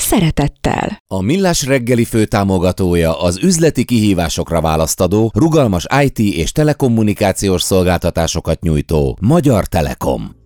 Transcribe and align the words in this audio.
szeretettel. 0.00 1.02
A 1.06 1.22
Millás 1.22 1.66
reggeli 1.66 2.04
főtámogatója 2.04 3.20
az 3.20 3.38
üzleti 3.42 3.84
kihívásokra 3.84 4.60
választadó, 4.60 5.32
rugalmas 5.34 5.86
IT 6.02 6.18
és 6.18 6.52
telekommunikációs 6.52 7.62
szolgáltatásokat 7.62 8.60
nyújtó 8.60 9.18
Magyar 9.20 9.66
Telekom. 9.66 10.36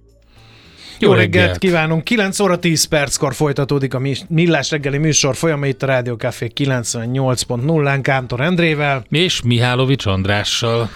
Jó 1.02 1.12
reggelt 1.12 1.58
kívánunk! 1.58 2.04
9 2.04 2.40
óra 2.40 2.58
10 2.58 2.84
perckor 2.84 3.34
folytatódik 3.34 3.94
a 3.94 4.00
Millás 4.28 4.70
reggeli 4.70 4.98
műsor 4.98 5.36
folyama 5.36 5.66
itt 5.66 5.82
a 5.82 5.86
Rádió 5.86 6.14
Café 6.14 6.50
98.0-án 6.54 7.98
Kántor 8.02 8.40
Endrével. 8.40 9.04
És 9.08 9.42
Mihálovics 9.42 10.06
Andrással. 10.06 10.90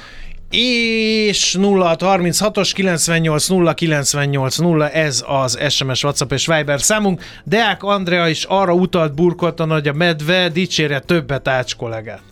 És 0.50 1.56
0636-os 1.60 2.70
98 2.74 3.48
0 3.48 3.74
98 3.74 4.56
0, 4.56 4.90
ez 4.90 5.24
az 5.26 5.58
SMS, 5.68 6.04
WhatsApp 6.04 6.32
és 6.32 6.46
Viber 6.46 6.80
számunk. 6.80 7.22
Deák 7.44 7.82
Andrea 7.82 8.28
is 8.28 8.44
arra 8.44 8.72
utalt 8.72 9.14
burkoltan, 9.14 9.70
hogy 9.70 9.88
a 9.88 9.92
medve 9.92 10.48
dicsérje 10.48 11.00
többet 11.00 11.48
Ács 11.48 11.76
kollégát. 11.76 12.22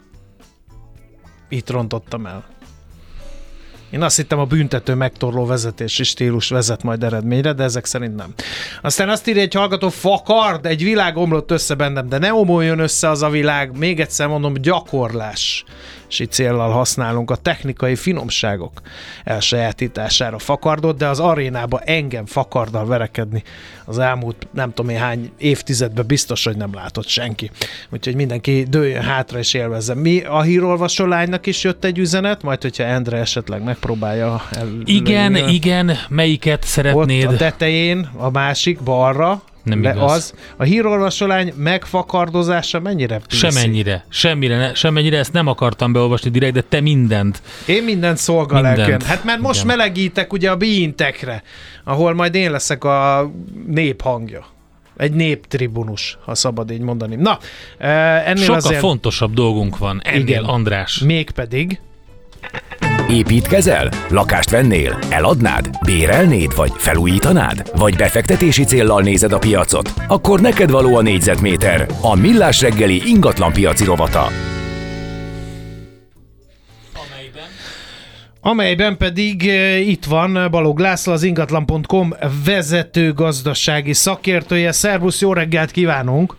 Itt 1.49 1.71
rontottam 1.71 2.27
el. 2.27 2.45
Én 3.91 4.03
azt 4.03 4.17
hittem 4.17 4.39
a 4.39 4.45
büntető 4.45 4.95
megtorló 4.95 5.47
vezetési 5.47 6.05
stílus 6.05 6.49
vezet 6.49 6.83
majd 6.83 7.03
eredményre, 7.03 7.53
de 7.53 7.63
ezek 7.63 7.85
szerint 7.85 8.17
nem. 8.17 8.35
Aztán 8.83 9.09
azt 9.09 9.29
írja 9.29 9.43
egy 9.43 9.55
hallgató, 9.55 9.89
fakard, 9.89 10.67
egy 10.67 10.83
világ 10.83 11.17
omlott 11.17 11.51
össze 11.51 11.75
bennem, 11.75 12.09
de 12.09 12.19
ne 12.19 12.35
omoljon 12.35 12.79
össze 12.79 13.09
az 13.09 13.23
a 13.23 13.29
világ, 13.29 13.79
még 13.79 14.01
egyszer 14.01 14.27
mondom, 14.27 14.55
gyakorlás 14.55 15.65
céllal 16.23 16.71
használunk 16.71 17.31
a 17.31 17.37
technikai 17.37 17.97
finomságok 17.97 18.81
elsajátítására 19.25 20.39
fakardot, 20.39 20.97
de 20.97 21.09
az 21.09 21.21
arénába 21.21 21.81
engem 21.81 22.27
fakarddal 22.27 22.87
verekedni 22.87 23.43
az 23.85 23.99
elmúlt 23.99 24.47
nem 24.51 24.73
tudom 24.73 24.91
én 24.91 24.99
hány 24.99 25.31
évtizedben 25.39 26.07
biztos, 26.07 26.45
hogy 26.45 26.57
nem 26.57 26.75
látott 26.75 27.09
senki. 27.09 27.51
Úgyhogy 27.91 28.15
mindenki 28.15 28.67
dőljön 28.69 29.03
hátra 29.03 29.39
és 29.39 29.55
élvezze. 29.55 29.95
Mi 29.95 30.21
a 30.21 30.43
hírolvasó 30.43 31.05
lánynak 31.05 31.47
is 31.47 31.65
jött 31.65 31.85
egy 31.85 31.99
üzenet, 31.99 32.43
majd 32.43 32.63
hogyha 32.63 32.85
Endre 32.85 33.17
esetleg 33.17 33.63
megpróbálja 33.63 34.43
el. 34.51 34.69
Igen, 34.85 35.37
igen, 35.37 35.97
melyiket 36.09 36.65
szeretnéd? 36.65 37.27
Ott 37.27 37.33
a 37.33 37.37
tetején, 37.37 38.09
a 38.17 38.31
másik, 38.31 38.81
balra, 38.81 39.43
nem 39.65 39.81
De 39.81 39.91
igaz. 39.91 40.13
az, 40.13 40.35
a 40.57 40.63
hírolvasolány 40.63 41.53
megfakardozása 41.57 42.81
mennyire 42.81 43.19
PC? 43.19 43.35
Semennyire, 43.37 44.05
semmire, 44.09 44.57
ne, 44.59 44.75
semennyire, 44.75 45.19
ezt 45.19 45.33
nem 45.33 45.47
akartam 45.47 45.93
beolvasni 45.93 46.31
direkt, 46.31 46.55
de 46.55 46.63
te 46.69 46.81
mindent. 46.81 47.43
Én 47.67 47.83
mindent 47.83 48.17
szolgalelken. 48.19 49.01
Hát 49.01 49.25
mert 49.25 49.41
most 49.41 49.65
Igen. 49.65 49.77
melegítek 49.77 50.33
ugye 50.33 50.51
a 50.51 50.57
bíintekre, 50.57 51.43
ahol 51.85 52.15
majd 52.15 52.35
én 52.35 52.51
leszek 52.51 52.85
a 52.85 53.31
nép 53.67 54.01
hangja. 54.03 54.47
Egy 54.97 55.13
néptribunus, 55.13 56.19
ha 56.25 56.35
szabad 56.35 56.71
így 56.71 56.81
mondani. 56.81 57.15
Na, 57.17 57.39
eh, 57.79 58.29
ennél 58.29 58.43
Sokkal 58.43 58.57
azért... 58.57 58.81
fontosabb 58.81 59.35
dolgunk 59.35 59.79
van 59.79 60.01
ennél, 60.05 60.21
Igen. 60.21 60.45
András. 60.45 60.99
Mégpedig... 60.99 61.81
Építkezel? 63.15 63.89
Lakást 64.09 64.51
vennél? 64.51 64.99
Eladnád? 65.11 65.71
Bérelnéd? 65.85 66.55
Vagy 66.57 66.73
felújítanád? 66.77 67.71
Vagy 67.77 67.97
befektetési 67.97 68.65
céllal 68.65 69.03
nézed 69.03 69.33
a 69.33 69.39
piacot? 69.39 69.93
Akkor 70.09 70.41
neked 70.41 70.71
való 70.71 70.97
a 70.97 71.03
négyzetméter. 71.03 71.87
A 72.01 72.15
Millás 72.15 72.61
reggeli 72.61 73.09
ingatlan 73.09 73.53
piaci 73.53 73.85
rovata. 73.85 74.27
amelyben 78.47 78.97
pedig 78.97 79.49
eh, 79.49 79.89
itt 79.89 80.05
van 80.05 80.49
Balog 80.51 80.79
László, 80.79 81.13
az 81.13 81.23
ingatlan.com 81.23 82.15
vezető 82.45 83.13
gazdasági 83.13 83.93
szakértője. 83.93 84.73
Szervusz, 84.73 85.21
jó 85.21 85.33
reggelt 85.33 85.71
kívánunk! 85.71 86.37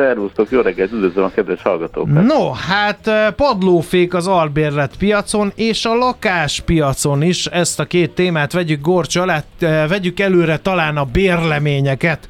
Szervusztok, 0.00 0.50
jó 0.50 0.60
reggelt, 0.60 0.92
üdvözlöm 0.92 1.24
a 1.24 1.30
kedves 1.30 1.62
hallgatókat. 1.62 2.24
No, 2.24 2.50
hát 2.50 3.10
padlófék 3.36 4.14
az 4.14 4.26
albérlet 4.26 4.96
piacon 4.96 5.52
és 5.54 5.84
a 5.84 5.94
lakáspiacon 5.94 7.22
is. 7.22 7.46
Ezt 7.46 7.80
a 7.80 7.84
két 7.84 8.10
témát 8.10 8.52
vegyük 8.52 8.80
gorcs 8.80 9.16
alá, 9.16 9.42
vegyük 9.88 10.20
előre 10.20 10.58
talán 10.58 10.96
a 10.96 11.04
bérleményeket. 11.04 12.28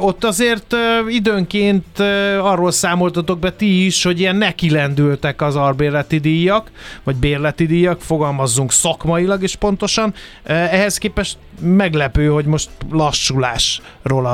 Ott 0.00 0.24
azért 0.24 0.76
időnként 1.08 1.98
arról 2.40 2.70
számoltatok 2.70 3.38
be 3.38 3.52
ti 3.52 3.84
is, 3.84 4.02
hogy 4.02 4.20
ilyen 4.20 4.36
nekilendültek 4.36 5.42
az 5.42 5.56
albérleti 5.56 6.18
díjak, 6.18 6.70
vagy 7.04 7.16
bérleti 7.16 7.66
díjak, 7.66 8.00
fogalmazzunk 8.00 8.72
szakmailag 8.72 9.42
is 9.42 9.56
pontosan. 9.56 10.14
Ehhez 10.44 10.98
képest 10.98 11.38
meglepő, 11.60 12.28
hogy 12.28 12.44
most 12.44 12.70
lassulásról 12.90 14.26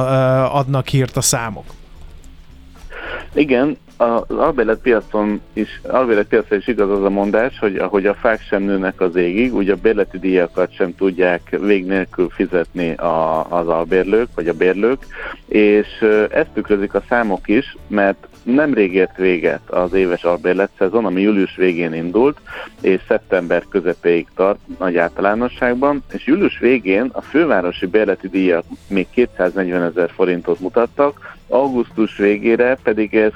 adnak 0.52 0.88
hírt 0.88 1.16
a 1.16 1.20
számok. 1.20 1.64
Igen, 3.34 3.76
az 4.02 4.36
albérlet 4.36 4.78
piacon 4.78 5.40
is, 5.52 5.80
albérlet 5.88 6.26
piacon 6.26 6.58
is 6.58 6.66
igaz 6.66 6.90
az 6.90 7.04
a 7.04 7.10
mondás, 7.10 7.58
hogy 7.58 7.76
ahogy 7.76 8.06
a 8.06 8.14
fák 8.14 8.40
sem 8.40 8.62
nőnek 8.62 9.00
az 9.00 9.16
égig, 9.16 9.54
úgy 9.54 9.70
a 9.70 9.76
bérleti 9.76 10.18
díjakat 10.18 10.74
sem 10.74 10.94
tudják 10.94 11.56
vég 11.60 11.86
nélkül 11.86 12.28
fizetni 12.28 12.94
a, 12.94 13.46
az 13.50 13.68
albérlők, 13.68 14.28
vagy 14.34 14.48
a 14.48 14.52
bérlők, 14.52 15.06
és 15.48 15.86
ezt 16.30 16.50
tükrözik 16.54 16.94
a 16.94 17.02
számok 17.08 17.48
is, 17.48 17.76
mert 17.86 18.26
nemrég 18.42 18.94
ért 18.94 19.16
véget 19.16 19.70
az 19.70 19.92
éves 19.92 20.24
albérletszezon, 20.24 21.04
ami 21.04 21.20
július 21.20 21.56
végén 21.56 21.94
indult, 21.94 22.40
és 22.80 23.00
szeptember 23.08 23.64
közepéig 23.68 24.26
tart 24.34 24.58
nagy 24.78 24.96
általánosságban, 24.96 26.02
és 26.12 26.26
július 26.26 26.58
végén 26.58 27.10
a 27.12 27.20
fővárosi 27.20 27.86
bérleti 27.86 28.28
díjak 28.28 28.64
még 28.88 29.06
240 29.10 29.82
ezer 29.82 30.10
forintot 30.10 30.60
mutattak, 30.60 31.36
augusztus 31.52 32.16
végére 32.16 32.78
pedig 32.82 33.14
ez 33.14 33.32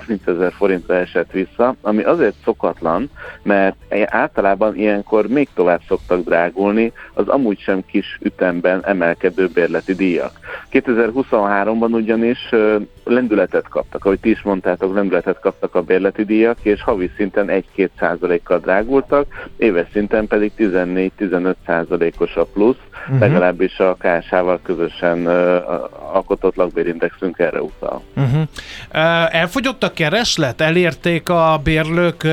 230 0.00 0.26
ezer 0.26 0.52
forintra 0.52 0.94
esett 0.94 1.30
vissza, 1.30 1.74
ami 1.80 2.02
azért 2.02 2.34
szokatlan, 2.44 3.10
mert 3.42 3.76
általában 4.06 4.76
ilyenkor 4.76 5.26
még 5.26 5.48
tovább 5.54 5.80
szoktak 5.88 6.24
drágulni 6.24 6.92
az 7.14 7.28
amúgy 7.28 7.58
sem 7.58 7.84
kis 7.86 8.18
ütemben 8.22 8.84
emelkedő 8.84 9.48
bérleti 9.54 9.94
díjak. 9.94 10.32
2023-ban 10.72 11.92
ugyanis 11.92 12.48
lendületet 13.04 13.68
kaptak, 13.68 14.04
ahogy 14.04 14.20
ti 14.20 14.30
is 14.30 14.42
mondtátok, 14.42 14.94
lendületet 14.94 15.40
kaptak 15.40 15.74
a 15.74 15.82
bérleti 15.82 16.24
díjak, 16.24 16.58
és 16.62 16.82
havi 16.82 17.10
szinten 17.16 17.62
1-2 17.76 17.88
százalékkal 17.98 18.58
drágultak, 18.58 19.26
éves 19.56 19.86
szinten 19.92 20.26
pedig 20.26 20.52
14-15 20.58 21.54
százalékos 21.66 22.36
a 22.36 22.44
plusz, 22.44 22.76
uh-huh. 23.04 23.18
legalábbis 23.18 23.78
a 23.78 23.96
KSH-val 23.98 24.60
közösen 24.62 25.26
uh, 25.26 25.32
alkotott 26.12 26.54
lakbérindexünk 26.54 27.38
erre 27.38 27.62
utal. 27.62 28.02
Uh-huh. 28.16 28.40
Uh, 28.40 29.34
elfogyott 29.34 29.83
a 29.84 29.92
kereslet? 29.92 30.60
Elérték 30.60 31.28
a 31.28 31.60
bérlők 31.64 32.26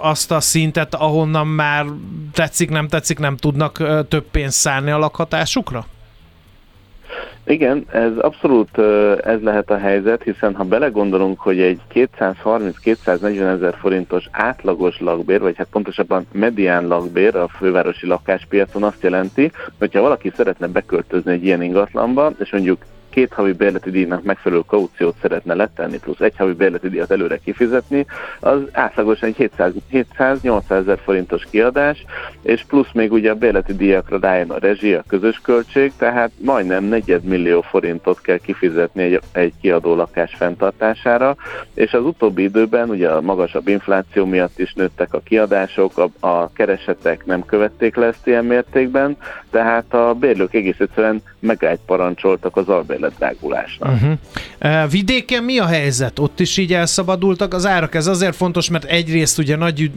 azt 0.00 0.30
a 0.30 0.40
szintet, 0.40 0.94
ahonnan 0.94 1.46
már 1.46 1.84
tetszik, 2.32 2.70
nem 2.70 2.88
tetszik, 2.88 3.18
nem 3.18 3.36
tudnak 3.36 3.82
több 4.08 4.24
pénzt 4.30 4.58
szállni 4.58 4.90
a 4.90 4.98
lakhatásukra? 4.98 5.86
Igen, 7.46 7.84
ez 7.92 8.12
abszolút 8.18 8.78
ez 9.24 9.40
lehet 9.42 9.70
a 9.70 9.78
helyzet, 9.78 10.22
hiszen 10.22 10.54
ha 10.54 10.64
belegondolunk, 10.64 11.40
hogy 11.40 11.60
egy 11.60 11.80
230-240 11.94 13.54
ezer 13.54 13.76
forintos 13.80 14.28
átlagos 14.30 15.00
lakbér, 15.00 15.40
vagy 15.40 15.56
hát 15.56 15.66
pontosabban 15.70 16.26
medián 16.32 16.86
lakbér 16.86 17.36
a 17.36 17.48
fővárosi 17.48 18.06
lakáspiacon 18.06 18.82
azt 18.82 19.02
jelenti, 19.02 19.52
hogyha 19.78 20.00
valaki 20.00 20.32
szeretne 20.36 20.66
beköltözni 20.66 21.32
egy 21.32 21.44
ilyen 21.44 21.62
ingatlanba, 21.62 22.32
és 22.38 22.52
mondjuk 22.52 22.84
két 23.14 23.32
havi 23.32 23.52
bérleti 23.52 23.90
díjnak 23.90 24.22
megfelelő 24.22 24.62
kauciót 24.66 25.16
szeretne 25.20 25.54
letenni, 25.54 25.98
plusz 25.98 26.20
egy 26.20 26.36
havi 26.36 26.52
bérleti 26.52 26.88
díjat 26.88 27.10
előre 27.10 27.36
kifizetni, 27.36 28.06
az 28.40 28.60
átlagosan 28.72 29.34
egy 29.36 29.50
700-800 29.92 30.70
ezer 30.70 30.98
forintos 31.04 31.46
kiadás, 31.50 32.04
és 32.42 32.64
plusz 32.68 32.92
még 32.92 33.12
ugye 33.12 33.30
a 33.30 33.34
bérleti 33.34 33.74
díjakra 33.74 34.18
rájön 34.20 34.50
a 34.50 34.58
rezsi, 34.58 34.94
a 34.94 35.04
közös 35.08 35.40
költség, 35.42 35.92
tehát 35.96 36.30
majdnem 36.40 36.84
negyedmillió 36.84 37.60
forintot 37.60 38.20
kell 38.20 38.38
kifizetni 38.38 39.02
egy, 39.02 39.20
egy 39.32 39.52
kiadó 39.60 39.94
lakás 39.94 40.34
fenntartására, 40.34 41.36
és 41.74 41.92
az 41.92 42.04
utóbbi 42.04 42.42
időben 42.42 42.88
ugye 42.88 43.08
a 43.08 43.20
magasabb 43.20 43.68
infláció 43.68 44.24
miatt 44.24 44.58
is 44.58 44.72
nőttek 44.74 45.14
a 45.14 45.20
kiadások, 45.24 45.98
a, 45.98 46.26
a 46.26 46.52
keresetek 46.52 47.26
nem 47.26 47.44
követték 47.44 47.96
le 47.96 48.06
ezt 48.06 48.26
ilyen 48.26 48.44
mértékben, 48.44 49.16
tehát 49.50 49.94
a 49.94 50.14
bérlők 50.14 50.54
egész 50.54 50.80
egyszerűen 50.80 51.22
megállt 51.44 51.80
parancsoltak 51.86 52.56
az 52.56 52.68
albérlet 52.68 53.12
drágulásnak. 53.18 53.92
Uh-huh. 53.92 54.90
Vidéken 54.90 55.42
mi 55.42 55.58
a 55.58 55.66
helyzet? 55.66 56.18
Ott 56.18 56.40
is 56.40 56.56
így 56.56 56.72
elszabadultak 56.72 57.54
az 57.54 57.66
árak? 57.66 57.94
Ez 57.94 58.06
azért 58.06 58.36
fontos, 58.36 58.70
mert 58.70 58.84
egyrészt 58.84 59.38
ugye 59.38 59.56
nagy 59.56 59.90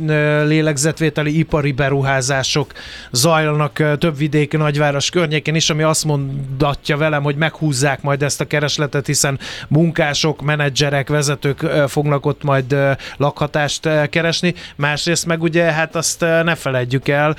lélegzetvételi 0.45 1.39
ipari 1.39 1.71
beruházások 1.71 2.71
zajlanak 3.11 3.97
több 3.97 4.17
vidéki 4.17 4.57
nagyváros 4.57 5.09
környékén 5.09 5.55
is, 5.55 5.69
ami 5.69 5.83
azt 5.83 6.05
mondatja 6.05 6.97
velem, 6.97 7.23
hogy 7.23 7.35
meghúzzák 7.35 8.01
majd 8.01 8.23
ezt 8.23 8.41
a 8.41 8.45
keresletet, 8.45 9.05
hiszen 9.05 9.39
munkások, 9.67 10.41
menedzserek, 10.41 11.09
vezetők 11.09 11.59
fognak 11.88 12.25
ott 12.25 12.43
majd 12.43 12.75
lakhatást 13.17 13.89
keresni. 14.09 14.53
Másrészt 14.75 15.25
meg 15.25 15.41
ugye 15.41 15.63
hát 15.63 15.95
azt 15.95 16.19
ne 16.19 16.55
feledjük 16.55 17.07
el, 17.07 17.35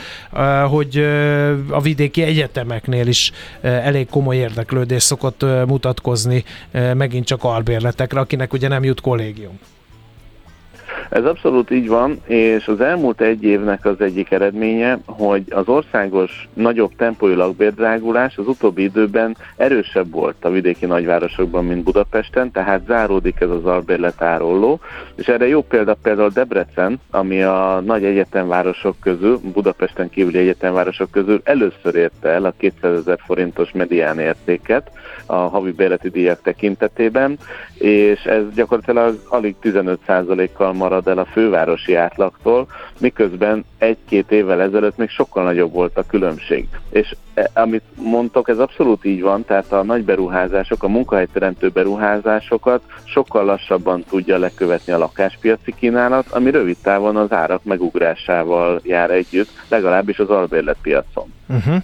hogy 0.69 0.97
a 1.71 1.81
vidéki 1.81 2.23
egyetemeknél 2.23 3.07
is 3.07 3.33
elég 3.61 3.98
komoly 4.05 4.37
érdeklődés 4.37 5.03
szokott 5.03 5.43
mutatkozni 5.67 6.45
megint 6.73 7.25
csak 7.25 7.45
albérletekre, 7.45 8.21
akinek 8.21 8.53
ugye 8.53 8.69
nem 8.69 8.85
jut 8.85 9.01
kollégium. 9.01 9.59
Ez 11.09 11.25
abszolút 11.25 11.71
így 11.71 11.89
van, 11.89 12.21
és 12.27 12.69
az 12.69 12.81
elmúlt 12.81 13.21
egy 13.21 13.45
évnek 13.45 13.85
az 13.85 14.01
egyik 14.01 14.31
eredménye, 14.31 14.99
hogy 15.07 15.43
az 15.51 15.69
országos 15.69 16.49
nagyobb 16.55 16.97
tempójú 16.97 17.37
lakbérdrágulás 17.37 18.37
az 18.37 18.47
utóbbi 18.47 18.83
időben 18.83 19.37
erősebb 19.57 20.11
volt 20.11 20.45
a 20.45 20.51
vidéki 20.51 20.87
nagyvárosokban, 20.87 21.65
mint 21.65 21.85
Budapesten, 21.85 22.51
tehát 22.51 22.87
záródik 22.87 23.41
ez 23.41 23.51
az 23.51 23.65
albérletárolló, 23.65 24.81
és 25.15 25.29
erre 25.29 25.49
jó 25.49 25.63
példa 25.63 25.97
például 26.03 26.31
Debrecen, 26.35 27.01
ami 27.11 27.43
a 27.43 27.83
nagy 27.85 28.05
egyetemvárosok 28.05 28.97
közül, 29.01 29.41
Budapesten 29.53 30.11
kívüli 30.11 30.39
egyetemvárosok 30.39 31.11
közül 31.11 31.41
először 31.45 31.95
érte 31.95 32.29
el 32.29 32.45
a 32.45 32.55
200 32.59 32.99
ezer 32.99 33.19
forintos 33.27 33.73
medián 33.73 34.19
értéket 34.19 34.91
a 35.27 35.35
havi 35.35 35.73
bérleti 35.73 36.09
díjak 36.09 36.43
tekintetében, 36.43 37.39
és 37.75 38.25
ez 38.25 38.43
gyakorlatilag 38.55 39.21
alig 39.29 39.55
15%-kal 39.63 40.73
marad 40.73 40.98
marad 40.99 41.19
el 41.19 41.25
a 41.25 41.29
fővárosi 41.33 41.95
átlagtól, 41.95 42.67
miközben 42.99 43.65
egy-két 43.79 44.31
évvel 44.31 44.61
ezelőtt 44.61 44.97
még 44.97 45.09
sokkal 45.09 45.45
nagyobb 45.45 45.73
volt 45.73 45.97
a 45.99 46.07
különbség. 46.07 46.69
És 46.91 47.15
e, 47.35 47.51
amit 47.55 47.83
mondtok, 47.95 48.49
ez 48.49 48.59
abszolút 48.59 49.05
így 49.05 49.21
van, 49.21 49.45
tehát 49.45 49.73
a 49.73 49.83
nagy 49.83 50.05
beruházások, 50.05 50.83
a 50.83 50.89
munkahelyteremtő 50.89 51.69
beruházásokat 51.69 52.83
sokkal 53.05 53.45
lassabban 53.45 54.05
tudja 54.09 54.39
lekövetni 54.39 54.93
a 54.93 54.99
lakáspiaci 54.99 55.75
kínálat, 55.79 56.27
ami 56.31 56.51
rövid 56.51 56.77
távon 56.83 57.17
az 57.17 57.33
árak 57.33 57.65
megugrásával 57.65 58.81
jár 58.83 59.11
együtt, 59.11 59.51
legalábbis 59.69 60.19
az 60.19 60.31
albérletpiacon. 60.31 61.33
Uh-huh. 61.49 61.83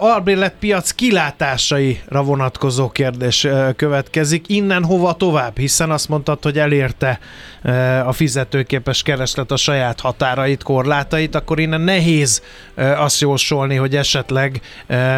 A 0.00 0.22
piac 0.58 0.90
kilátásaira 0.90 2.22
vonatkozó 2.22 2.88
kérdés 2.88 3.46
következik. 3.76 4.48
Innen 4.48 4.84
hova 4.84 5.12
tovább? 5.12 5.58
Hiszen 5.58 5.90
azt 5.90 6.08
mondtad, 6.08 6.42
hogy 6.42 6.58
elérte 6.58 7.18
a 8.04 8.12
fizetőképes 8.12 9.02
kereslet 9.02 9.50
a 9.50 9.56
saját 9.56 10.00
határait, 10.00 10.62
korlátait, 10.62 11.34
akkor 11.34 11.60
innen 11.60 11.80
nehéz 11.80 12.42
azt 12.74 13.20
jósolni, 13.20 13.76
hogy 13.76 13.96
esetleg 13.96 14.60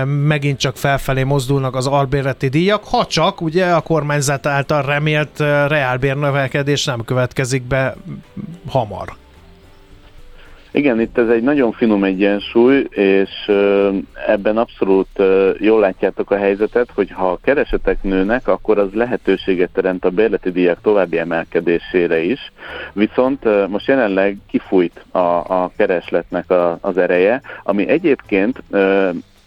megint 0.04 0.58
csak 0.58 0.76
felfelé 0.76 1.22
mozdulnak 1.22 1.76
az 1.76 1.86
albérleti 1.86 2.48
díjak, 2.48 2.84
ha 2.84 3.06
csak 3.06 3.40
ugye 3.40 3.66
a 3.66 3.80
kormányzat 3.80 4.46
által 4.46 4.82
remélt 4.82 5.38
reálbérnövekedés 5.68 6.84
nem 6.84 7.04
következik 7.04 7.62
be 7.62 7.96
hamar. 8.68 9.20
Igen, 10.74 11.00
itt 11.00 11.18
ez 11.18 11.28
egy 11.28 11.42
nagyon 11.42 11.72
finom 11.72 12.04
egyensúly, 12.04 12.86
és 12.90 13.30
ebben 14.26 14.56
abszolút 14.56 15.08
jól 15.58 15.80
látjátok 15.80 16.30
a 16.30 16.36
helyzetet, 16.36 16.90
hogy 16.94 17.10
ha 17.10 17.30
a 17.30 17.38
keresetek 17.42 18.02
nőnek, 18.02 18.48
akkor 18.48 18.78
az 18.78 18.92
lehetőséget 18.92 19.70
teremt 19.72 20.04
a 20.04 20.10
bérleti 20.10 20.50
díjak 20.50 20.80
további 20.82 21.18
emelkedésére 21.18 22.20
is, 22.20 22.52
viszont 22.92 23.68
most 23.68 23.86
jelenleg 23.86 24.36
kifújt 24.48 25.04
a, 25.10 25.18
a 25.18 25.70
keresletnek 25.76 26.50
a, 26.50 26.78
az 26.80 26.96
ereje, 26.96 27.40
ami 27.62 27.88
egyébként 27.88 28.62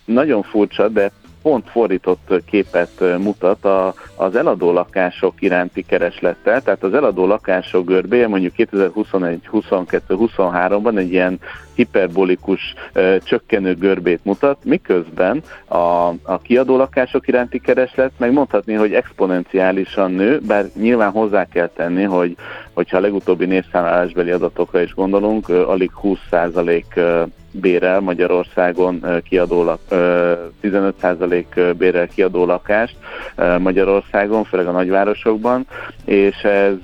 nagyon 0.05 0.41
furcsa, 0.41 0.87
de 0.87 1.11
pont 1.45 1.69
fordított 1.69 2.41
képet 2.45 3.17
mutat 3.17 3.65
a, 3.65 3.93
az 4.15 4.35
eladó 4.35 4.71
lakások 4.71 5.33
iránti 5.39 5.85
kereslettel, 5.85 6.61
tehát 6.61 6.83
az 6.83 6.93
eladó 6.93 7.25
lakások 7.25 7.85
görbéje 7.85 8.27
mondjuk 8.27 8.53
2021, 8.53 9.47
22, 9.47 10.15
23-ban 10.17 10.97
egy 10.97 11.11
ilyen 11.11 11.39
hiperbolikus 11.73 12.73
ö, 12.93 13.15
csökkenő 13.23 13.73
görbét 13.73 14.19
mutat, 14.23 14.57
miközben 14.63 15.43
a, 15.67 16.07
a 16.23 16.39
kiadó 16.41 16.77
lakások 16.77 17.27
iránti 17.27 17.59
kereslet 17.59 18.11
meg 18.17 18.31
mondhatni, 18.31 18.73
hogy 18.73 18.93
exponenciálisan 18.93 20.11
nő, 20.11 20.39
bár 20.47 20.65
nyilván 20.75 21.11
hozzá 21.11 21.45
kell 21.45 21.69
tenni, 21.75 22.03
hogy 22.03 22.35
hogyha 22.73 22.97
a 22.97 23.01
legutóbbi 23.01 23.45
népszámlálásbeli 23.45 24.31
adatokra 24.31 24.81
is 24.81 24.93
gondolunk, 24.93 25.49
ö, 25.49 25.67
alig 25.67 25.91
20% 26.03 27.27
bérel 27.61 27.99
Magyarországon 27.99 29.05
kiadó, 29.29 29.79
15% 30.63 31.73
bérel 31.77 32.07
kiadó 32.07 32.45
lakást 32.45 32.95
Magyarországon, 33.59 34.43
főleg 34.43 34.67
a 34.67 34.71
nagyvárosokban, 34.71 35.67
és 36.05 36.43
ez, 36.43 36.75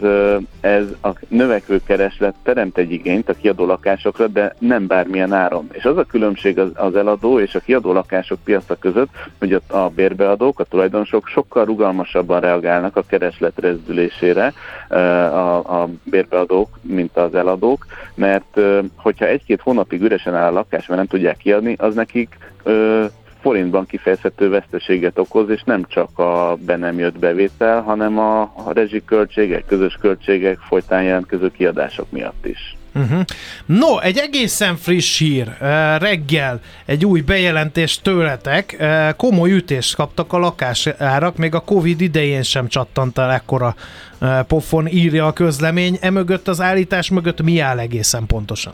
ez 0.61 0.85
a 1.01 1.09
növekvő 1.27 1.81
kereslet 1.85 2.35
teremt 2.43 2.77
egy 2.77 2.91
igényt 2.91 3.29
a 3.29 3.33
kiadó 3.33 3.65
lakásokra, 3.65 4.27
de 4.27 4.55
nem 4.59 4.87
bármilyen 4.87 5.33
áron. 5.33 5.67
És 5.71 5.83
az 5.83 5.97
a 5.97 6.03
különbség 6.03 6.59
az, 6.59 6.69
az 6.73 6.95
eladó 6.95 7.39
és 7.39 7.55
a 7.55 7.59
kiadó 7.59 7.93
lakások 7.93 8.39
piaca 8.43 8.75
között, 8.75 9.09
hogy 9.39 9.53
a, 9.53 9.75
a 9.77 9.89
bérbeadók, 9.89 10.59
a 10.59 10.63
tulajdonosok 10.63 11.27
sokkal 11.27 11.65
rugalmasabban 11.65 12.39
reagálnak 12.39 12.95
a 12.95 13.03
kereslet 13.07 13.59
rezdülésére 13.59 14.53
a, 14.89 15.81
a 15.81 15.89
bérbeadók, 16.03 16.79
mint 16.81 17.17
az 17.17 17.35
eladók, 17.35 17.85
mert 18.13 18.59
hogyha 18.95 19.25
egy-két 19.25 19.61
hónapig 19.61 20.01
üresen 20.01 20.35
áll 20.35 20.57
a 20.61 20.65
lakás, 20.69 20.87
mert 20.87 20.99
nem 20.99 21.09
tudják 21.09 21.37
kiadni, 21.37 21.75
az 21.77 21.95
nekik 21.95 22.37
ö, 22.63 23.05
forintban 23.41 23.85
kifejezhető 23.85 24.49
veszteséget 24.49 25.19
okoz, 25.19 25.49
és 25.49 25.61
nem 25.65 25.85
csak 25.87 26.19
a 26.19 26.57
be 26.59 26.75
nem 26.75 26.99
jött 26.99 27.19
bevétel, 27.19 27.81
hanem 27.81 28.19
a, 28.19 28.41
a 28.41 28.71
rezsiköltségek, 28.73 29.65
közös 29.65 29.97
költségek 30.01 30.57
folytán 30.57 31.03
jelentkező 31.03 31.51
kiadások 31.51 32.11
miatt 32.11 32.45
is. 32.45 32.75
Uh-huh. 32.95 33.21
No, 33.65 33.99
egy 33.99 34.17
egészen 34.17 34.75
friss 34.75 35.19
hír. 35.19 35.47
Uh, 35.47 35.57
reggel 35.97 36.59
egy 36.85 37.05
új 37.05 37.21
bejelentés 37.21 37.99
tőletek. 38.01 38.77
Uh, 38.79 39.09
komoly 39.15 39.51
ütést 39.51 39.95
kaptak 39.95 40.33
a 40.33 40.37
lakásárak, 40.37 41.37
még 41.37 41.55
a 41.55 41.59
Covid 41.59 42.01
idején 42.01 42.43
sem 42.43 42.67
csattant 42.67 43.17
el 43.17 43.31
ekkora 43.31 43.75
uh, 44.21 44.39
pofon, 44.39 44.87
írja 44.87 45.25
a 45.25 45.33
közlemény. 45.33 45.97
Emögött 46.01 46.47
az 46.47 46.61
állítás 46.61 47.09
mögött 47.09 47.41
mi 47.41 47.59
áll 47.59 47.79
egészen 47.79 48.25
pontosan? 48.25 48.73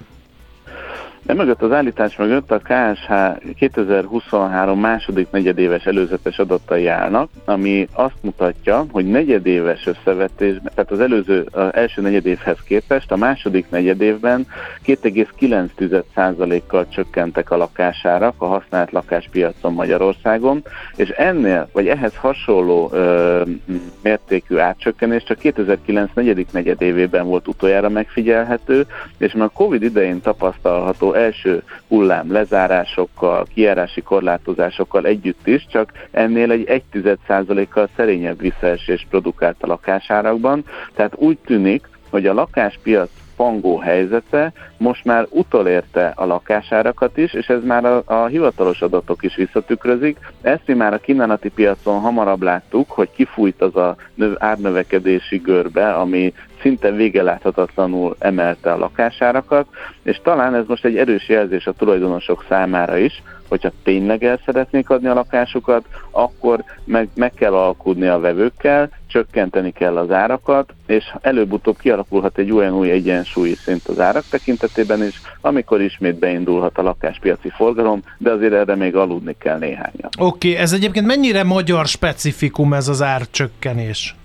Emögött 1.27 1.62
az 1.62 1.72
állítás 1.72 2.15
mögött 2.15 2.51
a 2.51 2.60
KSH 2.60 3.12
2023 3.55 4.79
második 4.79 5.27
negyedéves 5.31 5.86
előzetes 5.86 6.39
adatai 6.39 6.88
állnak, 6.88 7.29
ami 7.46 7.88
azt 7.93 8.15
mutatja, 8.22 8.86
hogy 8.91 9.05
negyedéves 9.05 9.88
összevetés, 9.88 10.55
tehát 10.75 10.91
az 10.91 11.00
előző 11.00 11.48
az 11.51 11.74
első 11.74 12.01
negyedévhez 12.01 12.57
képest 12.65 13.12
a 13.12 13.15
második 13.15 13.69
negyedévben 13.69 14.48
2,9%-kal 14.86 16.88
csökkentek 16.89 17.51
a 17.51 17.57
lakásárak 17.57 18.34
a 18.38 18.46
használt 18.46 18.91
lakáspiacon 18.91 19.74
Magyarországon, 19.74 20.63
és 20.96 21.10
ennél, 21.10 21.69
vagy 21.72 21.88
ehhez 21.88 22.15
hasonló 22.15 22.89
ö, 22.91 23.41
mértékű 24.01 24.57
átcsökkenés 24.57 25.24
csak 25.24 25.38
2009 25.38 26.10
negyedik 26.13 26.51
negyedévében 26.51 27.25
volt 27.25 27.48
utoljára 27.48 27.89
megfigyelhető, 27.89 28.86
és 29.17 29.34
már 29.34 29.48
a 29.48 29.57
Covid 29.57 29.84
idején 29.84 30.22
tapasztalható 30.22 31.15
első 31.17 31.63
hullám 31.88 32.31
lezárásokkal, 32.31 33.45
kiárási 33.53 34.01
korlátozásokkal 34.01 35.05
együtt 35.05 35.47
is, 35.47 35.65
csak 35.69 35.91
ennél 36.12 36.51
egy 36.51 36.83
1,1%-kal 36.93 37.89
szerényebb 37.95 38.39
visszaesés 38.39 39.05
produkált 39.09 39.55
a 39.59 39.67
lakásárakban. 39.67 40.63
Tehát 40.93 41.15
úgy 41.15 41.38
tűnik, 41.38 41.89
hogy 42.09 42.25
a 42.25 42.33
lakáspiac 42.33 43.09
pangó 43.38 43.77
helyzete 43.77 44.53
most 44.77 45.05
már 45.05 45.25
utolérte 45.29 46.13
a 46.15 46.25
lakásárakat 46.25 47.17
is, 47.17 47.33
és 47.33 47.47
ez 47.47 47.63
már 47.63 47.86
a, 47.86 48.01
a 48.05 48.25
hivatalos 48.25 48.81
adatok 48.81 49.24
is 49.24 49.36
visszatükrözik. 49.36 50.17
Ezt 50.41 50.62
mi 50.65 50.74
már 50.74 50.93
a 50.93 51.00
kínálati 51.00 51.50
piacon 51.50 52.00
hamarabb 52.00 52.41
láttuk, 52.41 52.91
hogy 52.91 53.09
kifújt 53.12 53.62
az 53.62 53.75
a 53.75 53.95
növ, 54.13 54.36
árnövekedési 54.38 55.38
görbe, 55.38 55.93
ami 55.93 56.33
szinte 56.61 56.91
végeláthatatlanul 56.91 58.15
emelte 58.19 58.71
a 58.71 58.77
lakásárakat, 58.77 59.67
és 60.03 60.19
talán 60.23 60.55
ez 60.55 60.63
most 60.67 60.85
egy 60.85 60.97
erős 60.97 61.29
jelzés 61.29 61.67
a 61.67 61.71
tulajdonosok 61.71 62.45
számára 62.49 62.97
is, 62.97 63.23
hogyha 63.47 63.71
tényleg 63.83 64.23
el 64.23 64.39
szeretnék 64.45 64.89
adni 64.89 65.07
a 65.07 65.13
lakásukat, 65.13 65.85
akkor 66.11 66.63
meg, 66.83 67.09
meg 67.15 67.33
kell 67.33 67.53
alkudni 67.53 68.07
a 68.07 68.19
vevőkkel, 68.19 68.89
csökkenteni 69.07 69.71
kell 69.71 69.97
az 69.97 70.11
árakat, 70.11 70.73
és 70.85 71.13
előbb-utóbb 71.21 71.77
kialakulhat 71.77 72.37
egy 72.37 72.51
olyan 72.51 72.73
új 72.73 72.89
egyensúlyi 72.89 73.53
szint 73.53 73.87
az 73.87 73.99
árak 73.99 74.23
tekintetében 74.29 75.03
is, 75.03 75.21
amikor 75.41 75.81
ismét 75.81 76.19
beindulhat 76.19 76.77
a 76.77 76.81
lakáspiaci 76.81 77.49
forgalom, 77.49 78.01
de 78.17 78.31
azért 78.31 78.53
erre 78.53 78.75
még 78.75 78.95
aludni 78.95 79.35
kell 79.39 79.57
néhányat. 79.57 80.15
Oké, 80.19 80.49
okay, 80.49 80.61
ez 80.61 80.73
egyébként 80.73 81.05
mennyire 81.05 81.43
magyar 81.43 81.85
specifikum 81.85 82.73
ez 82.73 82.87
az 82.87 83.01
árcsökkenés? 83.01 84.15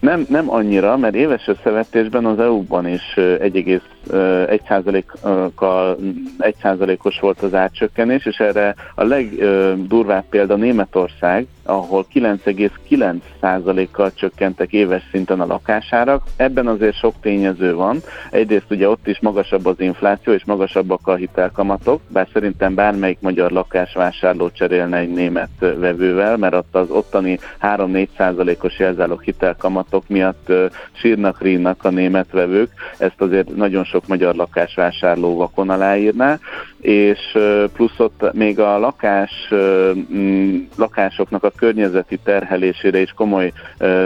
Nem, 0.00 0.26
nem 0.28 0.50
annyira, 0.50 0.96
mert 0.96 1.14
éves 1.14 1.48
összevetésben 1.48 2.24
az 2.24 2.38
EU-ban 2.38 2.88
is 2.88 3.14
1,1%-kal 3.16 5.98
1%-os 6.38 7.20
volt 7.20 7.42
az 7.42 7.54
átcsökkenés, 7.54 8.26
és 8.26 8.36
erre 8.36 8.74
a 8.94 9.04
legdurvább 9.04 10.24
példa 10.30 10.56
Németország, 10.56 11.46
ahol 11.68 12.06
9,9%-kal 12.14 14.12
csökkentek 14.14 14.72
éves 14.72 15.02
szinten 15.10 15.40
a 15.40 15.46
lakásárak. 15.46 16.22
Ebben 16.36 16.66
azért 16.66 16.96
sok 16.96 17.14
tényező 17.20 17.74
van. 17.74 17.98
Egyrészt 18.30 18.70
ugye 18.70 18.88
ott 18.88 19.06
is 19.06 19.20
magasabb 19.20 19.66
az 19.66 19.80
infláció, 19.80 20.32
és 20.32 20.44
magasabbak 20.44 21.06
a 21.06 21.14
hitelkamatok, 21.14 22.00
bár 22.08 22.28
szerintem 22.32 22.74
bármelyik 22.74 23.20
magyar 23.20 23.50
lakásvásárló 23.50 24.50
cserélne 24.50 24.96
egy 24.96 25.12
német 25.12 25.50
vevővel, 25.58 26.36
mert 26.36 26.54
ott 26.54 26.74
az 26.74 26.90
ottani 26.90 27.38
3-4%-os 27.62 28.78
jelzálog 28.78 29.22
hitelkamatok 29.22 30.08
miatt 30.08 30.52
sírnak, 30.92 31.42
rínak 31.42 31.84
a 31.84 31.90
német 31.90 32.30
vevők. 32.30 32.70
Ezt 32.98 33.20
azért 33.20 33.56
nagyon 33.56 33.84
sok 33.84 34.06
magyar 34.06 34.34
lakásvásárló 34.34 35.36
vakon 35.36 35.70
aláírná, 35.70 36.38
és 36.80 37.38
plusz 37.72 37.98
ott 37.98 38.32
még 38.32 38.60
a 38.60 38.78
lakás, 38.78 39.30
lakásoknak 40.76 41.44
a 41.44 41.52
környezeti 41.56 42.18
terhelésére 42.24 43.00
is 43.00 43.12
komoly 43.12 43.52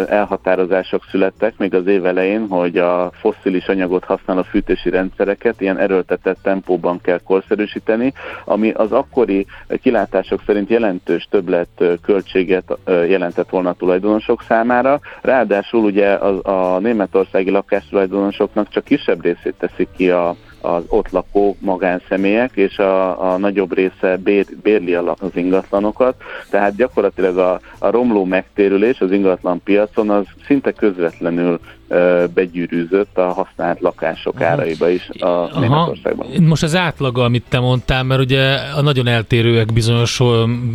elhatározások 0.08 1.02
születtek 1.10 1.56
még 1.56 1.74
az 1.74 1.86
év 1.86 2.06
elején, 2.06 2.48
hogy 2.48 2.76
a 2.76 3.10
fosszilis 3.20 3.66
anyagot 3.66 4.04
használó 4.04 4.42
fűtési 4.42 4.90
rendszereket 4.90 5.60
ilyen 5.60 5.78
erőltetett 5.78 6.38
tempóban 6.42 7.00
kell 7.00 7.20
korszerűsíteni, 7.24 8.12
ami 8.44 8.70
az 8.70 8.92
akkori 8.92 9.46
kilátások 9.82 10.42
szerint 10.46 10.70
jelentős 10.70 11.26
többlet 11.30 11.84
költséget 12.02 12.78
jelentett 12.86 13.50
volna 13.50 13.68
a 13.68 13.74
tulajdonosok 13.74 14.42
számára. 14.48 15.00
Ráadásul 15.22 15.84
ugye 15.84 16.12
a, 16.12 16.74
a 16.74 16.78
németországi 16.78 17.50
lakástulajdonosoknak 17.50 18.68
csak 18.68 18.84
kisebb 18.84 19.22
részét 19.22 19.54
teszik 19.58 19.88
ki 19.96 20.10
a 20.10 20.36
az 20.62 20.82
ott 20.88 21.10
lakó 21.10 21.56
magánszemélyek, 21.60 22.50
és 22.54 22.78
a, 22.78 23.32
a 23.32 23.36
nagyobb 23.36 23.74
része 23.74 24.16
bér, 24.16 24.46
bérli 24.62 24.94
az 24.94 25.30
ingatlanokat, 25.34 26.14
tehát 26.50 26.76
gyakorlatilag 26.76 27.38
a, 27.38 27.60
a 27.78 27.90
romló 27.90 28.24
megtérülés 28.24 29.00
az 29.00 29.12
ingatlan 29.12 29.60
piacon 29.64 30.10
az 30.10 30.24
szinte 30.46 30.72
közvetlenül 30.72 31.60
ö, 31.88 32.24
begyűrűzött 32.34 33.18
a 33.18 33.32
használt 33.32 33.80
lakások 33.80 34.40
áraiba 34.40 34.88
is 34.88 35.08
a 35.18 35.26
Aha. 35.26 35.60
Németországban. 35.60 36.26
Most 36.40 36.62
az 36.62 36.76
átlaga, 36.76 37.24
amit 37.24 37.44
te 37.48 37.60
mondtál, 37.60 38.02
mert 38.02 38.20
ugye 38.20 38.54
a 38.76 38.82
nagyon 38.82 39.06
eltérőek 39.06 39.72
bizonyos 39.72 40.20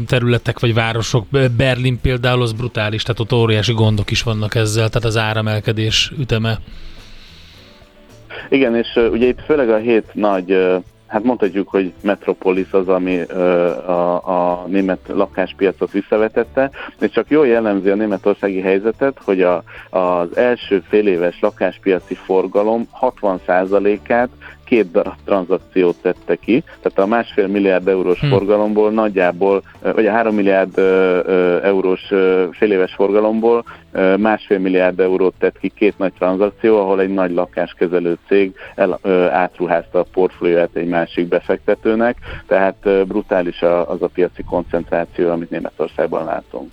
területek 0.07 0.59
vagy 0.59 0.73
városok, 0.73 1.25
Berlin 1.57 1.99
például 2.01 2.41
az 2.41 2.53
brutális, 2.53 3.03
tehát 3.03 3.19
ott 3.19 3.33
óriási 3.33 3.73
gondok 3.73 4.11
is 4.11 4.23
vannak 4.23 4.55
ezzel, 4.55 4.89
tehát 4.89 5.07
az 5.07 5.17
áramelkedés 5.17 6.11
üteme. 6.19 6.59
Igen, 8.49 8.75
és 8.75 8.99
ugye 9.11 9.27
itt 9.27 9.41
főleg 9.41 9.69
a 9.69 9.77
hét 9.77 10.09
nagy, 10.13 10.77
hát 11.07 11.23
mondhatjuk, 11.23 11.67
hogy 11.67 11.93
metropolis 12.01 12.71
az, 12.71 12.87
ami 12.87 13.21
a, 13.21 14.27
a 14.27 14.65
német 14.67 14.99
lakáspiacot 15.07 15.91
visszavetette, 15.91 16.71
és 16.99 17.11
csak 17.11 17.29
jól 17.29 17.47
jellemzi 17.47 17.89
a 17.89 17.95
németországi 17.95 18.61
helyzetet, 18.61 19.19
hogy 19.23 19.41
a, 19.41 19.63
az 19.89 20.37
első 20.37 20.83
fél 20.89 21.07
éves 21.07 21.39
lakáspiaci 21.39 22.13
forgalom 22.13 22.87
60%-át 23.01 24.29
két 24.67 24.91
darab 24.91 25.15
tranzakciót 25.25 25.95
tette 26.01 26.35
ki, 26.35 26.63
tehát 26.81 26.99
a 26.99 27.05
másfél 27.05 27.47
milliárd 27.47 27.87
eurós 27.87 28.19
hmm. 28.19 28.29
forgalomból 28.29 28.91
nagyjából, 28.91 29.61
vagy 29.81 30.05
a 30.05 30.11
három 30.11 30.35
milliárd 30.35 30.77
eurós 31.63 32.01
féléves 32.51 32.93
forgalomból 32.93 33.63
másfél 34.17 34.59
milliárd 34.59 34.99
eurót 34.99 35.33
tett 35.39 35.59
ki 35.59 35.71
két 35.75 35.97
nagy 35.97 36.13
tranzakció, 36.13 36.79
ahol 36.79 37.01
egy 37.01 37.13
nagy 37.13 37.31
lakáskezelő 37.31 38.17
cég 38.27 38.55
el, 38.75 38.99
átruházta 39.31 39.99
a 39.99 40.05
portfólióját 40.13 40.75
egy 40.75 40.87
másik 40.87 41.27
befektetőnek, 41.27 42.17
tehát 42.47 43.05
brutális 43.07 43.61
az 43.61 44.01
a 44.01 44.09
piaci 44.13 44.43
koncentráció, 44.43 45.29
amit 45.29 45.49
Németországban 45.49 46.25
látunk. 46.25 46.71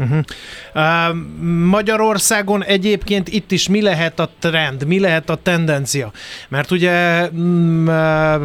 Uh-huh. 0.00 0.18
Uh, 0.74 1.16
Magyarországon 1.64 2.64
egyébként 2.64 3.28
itt 3.28 3.52
is 3.52 3.68
mi 3.68 3.82
lehet 3.82 4.20
a 4.20 4.30
trend, 4.38 4.86
mi 4.86 5.00
lehet 5.00 5.30
a 5.30 5.34
tendencia? 5.34 6.10
Mert 6.48 6.70
ugye 6.70 7.28
mm, 7.30 7.88
uh, 7.88 8.42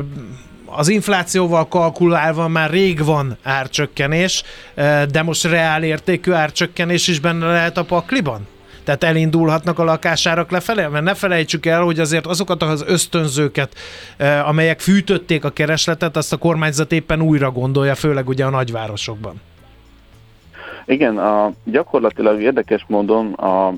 az 0.65 0.87
inflációval 0.87 1.67
kalkulálva 1.67 2.47
már 2.47 2.69
rég 2.69 3.03
van 3.03 3.37
árcsökkenés, 3.43 4.43
uh, 4.77 5.03
de 5.03 5.21
most 5.21 5.43
reál 5.43 5.83
értékű 5.83 6.31
árcsökkenés 6.31 7.07
is 7.07 7.19
benne 7.19 7.45
lehet 7.45 7.77
a 7.77 7.83
pakliban? 7.83 8.47
Tehát 8.83 9.03
elindulhatnak 9.03 9.79
a 9.79 9.83
lakásárak 9.83 10.51
lefelé? 10.51 10.87
Mert 10.87 11.03
ne 11.03 11.13
felejtsük 11.13 11.65
el, 11.65 11.81
hogy 11.81 11.99
azért 11.99 12.25
azokat 12.25 12.63
az 12.63 12.83
ösztönzőket, 12.87 13.75
uh, 14.19 14.47
amelyek 14.47 14.79
fűtötték 14.79 15.43
a 15.43 15.49
keresletet, 15.49 16.17
azt 16.17 16.33
a 16.33 16.37
kormányzat 16.37 16.91
éppen 16.91 17.21
újra 17.21 17.51
gondolja, 17.51 17.95
főleg 17.95 18.27
ugye 18.27 18.45
a 18.45 18.49
nagyvárosokban. 18.49 19.41
Igen, 20.91 21.17
a, 21.17 21.51
gyakorlatilag 21.63 22.41
érdekes 22.41 22.85
módon 22.87 23.33
a, 23.33 23.73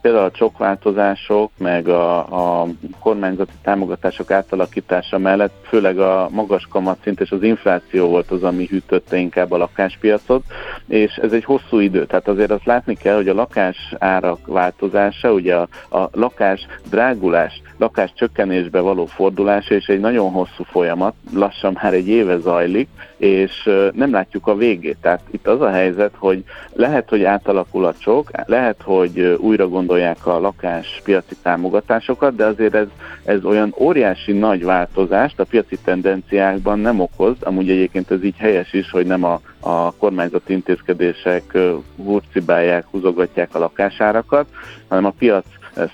például 0.00 0.24
a 0.24 0.30
csokváltozások, 0.30 1.50
meg 1.58 1.88
a, 1.88 2.18
a 2.60 2.66
kormányzati 3.00 3.52
támogatások 3.62 4.30
átalakítása 4.30 5.18
mellett 5.18 5.52
főleg 5.62 5.98
a 5.98 6.28
magas 6.30 6.66
kamatszint 6.70 7.20
és 7.20 7.30
az 7.30 7.42
infláció 7.42 8.08
volt 8.08 8.30
az, 8.30 8.42
ami 8.42 8.66
hűtötte 8.66 9.16
inkább 9.16 9.50
a 9.50 9.56
lakáspiacot, 9.56 10.42
és 10.88 11.16
ez 11.16 11.32
egy 11.32 11.44
hosszú 11.44 11.78
idő, 11.78 12.06
tehát 12.06 12.28
azért 12.28 12.50
azt 12.50 12.64
látni 12.64 12.94
kell, 12.94 13.16
hogy 13.16 13.28
a 13.28 13.34
lakás 13.34 13.94
árak 13.98 14.46
változása, 14.46 15.32
ugye 15.32 15.54
a, 15.54 15.68
a 15.98 16.08
lakás 16.12 16.66
drágulás, 16.90 17.62
lakás 17.78 18.12
csökkenésbe 18.14 18.80
való 18.80 19.06
fordulás, 19.06 19.68
és 19.68 19.86
egy 19.86 20.00
nagyon 20.00 20.30
hosszú 20.30 20.64
folyamat, 20.64 21.14
lassan 21.34 21.78
már 21.82 21.94
egy 21.94 22.08
éve 22.08 22.38
zajlik, 22.38 22.88
és 23.16 23.70
nem 23.92 24.12
látjuk 24.12 24.46
a 24.46 24.56
végét. 24.56 24.96
Tehát 25.00 25.20
itt 25.30 25.46
az 25.46 25.60
a 25.60 25.70
helyzet, 25.70 26.12
hogy 26.16 26.41
lehet, 26.72 27.08
hogy 27.08 27.24
átalakul 27.24 27.84
a 27.84 27.94
csok, 27.98 28.30
lehet, 28.46 28.82
hogy 28.82 29.36
újra 29.40 29.68
gondolják 29.68 30.26
a 30.26 30.40
lakáspiaci 30.40 31.36
támogatásokat, 31.42 32.34
de 32.34 32.44
azért 32.44 32.74
ez, 32.74 32.86
ez 33.24 33.44
olyan 33.44 33.74
óriási 33.78 34.32
nagy 34.32 34.64
változást 34.64 35.40
a 35.40 35.44
piaci 35.44 35.78
tendenciákban 35.84 36.78
nem 36.78 37.00
okoz, 37.00 37.36
amúgy 37.40 37.70
egyébként 37.70 38.10
ez 38.10 38.24
így 38.24 38.36
helyes 38.36 38.72
is, 38.72 38.90
hogy 38.90 39.06
nem 39.06 39.24
a, 39.24 39.40
a 39.60 39.92
kormányzati 39.94 40.52
intézkedések 40.52 41.58
hurcibálják, 41.96 42.86
húzogatják 42.90 43.54
a 43.54 43.58
lakásárakat, 43.58 44.46
hanem 44.88 45.04
a 45.04 45.14
piac 45.18 45.44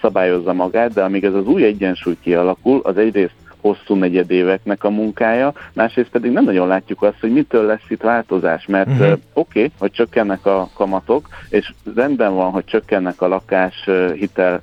szabályozza 0.01 0.53
magát, 0.53 0.93
de 0.93 1.03
amíg 1.03 1.25
ez 1.25 1.35
az 1.35 1.47
új 1.47 1.65
egyensúly 1.65 2.17
kialakul, 2.21 2.81
az 2.83 2.97
egyrészt 2.97 3.48
hosszú 3.61 3.95
negyedéveknek 3.95 4.85
a 4.85 4.91
munkája, 4.91 5.53
másrészt 5.73 6.11
pedig 6.11 6.33
nem 6.33 6.45
nagyon 6.45 6.69
látjuk 6.69 7.03
azt, 7.03 7.21
hogy 7.21 7.33
mitől 7.33 7.67
lesz 7.67 7.85
itt 7.89 8.03
változás, 8.03 8.67
mert 8.67 8.89
uh-huh. 8.89 9.07
oké, 9.11 9.19
okay, 9.33 9.73
hogy 9.79 9.91
csökkennek 9.91 10.47
a 10.47 10.69
kamatok, 10.75 11.29
és 11.49 11.73
rendben 11.95 12.35
van, 12.35 12.51
hogy 12.51 12.65
csökkennek 12.65 13.21
a 13.23 13.29
lakás 13.29 13.89
hitel 14.15 14.61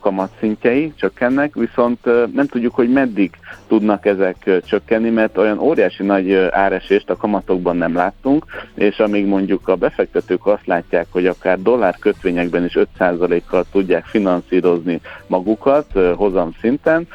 kamatszintjei, 0.00 0.92
csökkennek, 0.96 1.54
viszont 1.54 2.04
nem 2.34 2.46
tudjuk, 2.46 2.74
hogy 2.74 2.92
meddig 2.92 3.30
tudnak 3.66 4.06
ezek 4.06 4.50
csökkenni, 4.66 5.10
mert 5.10 5.38
olyan 5.38 5.58
óriási 5.58 6.02
nagy 6.02 6.32
áresést 6.50 7.10
a 7.10 7.16
kamatokban 7.16 7.76
nem 7.76 7.94
láttunk, 7.94 8.44
és 8.74 8.98
amíg 8.98 9.26
mondjuk 9.26 9.68
a 9.68 9.74
befektetők 9.74 10.46
azt 10.46 10.66
látják, 10.66 11.06
hogy 11.10 11.26
akár 11.26 11.62
dollár 11.62 11.96
kötvényekben 11.98 12.64
is 12.64 12.78
5%-kal 12.98 13.64
tudják 13.72 14.04
finanszírozni 14.04 15.00
magukat 15.26 15.86
hozam 16.14 16.50
szinten, 16.60 17.06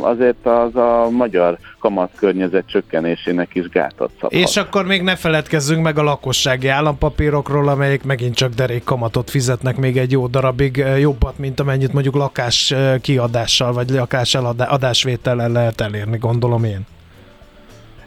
azért 0.00 0.29
az 0.46 0.76
a 0.76 1.08
magyar 1.10 1.58
kamat 1.78 2.10
környezet 2.16 2.64
csökkenésének 2.66 3.54
is 3.54 3.68
gátat 3.68 4.10
szabhat. 4.20 4.32
És 4.32 4.56
akkor 4.56 4.84
még 4.84 5.02
ne 5.02 5.16
feledkezzünk 5.16 5.82
meg 5.82 5.98
a 5.98 6.02
lakossági 6.02 6.68
állampapírokról, 6.68 7.68
amelyek 7.68 8.04
megint 8.04 8.34
csak 8.34 8.52
derék 8.52 8.84
kamatot 8.84 9.30
fizetnek 9.30 9.76
még 9.76 9.96
egy 9.96 10.10
jó 10.10 10.26
darabig, 10.26 10.84
jobbat, 10.98 11.38
mint 11.38 11.60
amennyit 11.60 11.92
mondjuk 11.92 12.14
lakás 12.14 12.74
kiadással, 13.00 13.72
vagy 13.72 13.90
lakás 13.90 14.34
adásvétellel 14.34 15.50
lehet 15.50 15.80
elérni, 15.80 16.18
gondolom 16.18 16.64
én. 16.64 16.86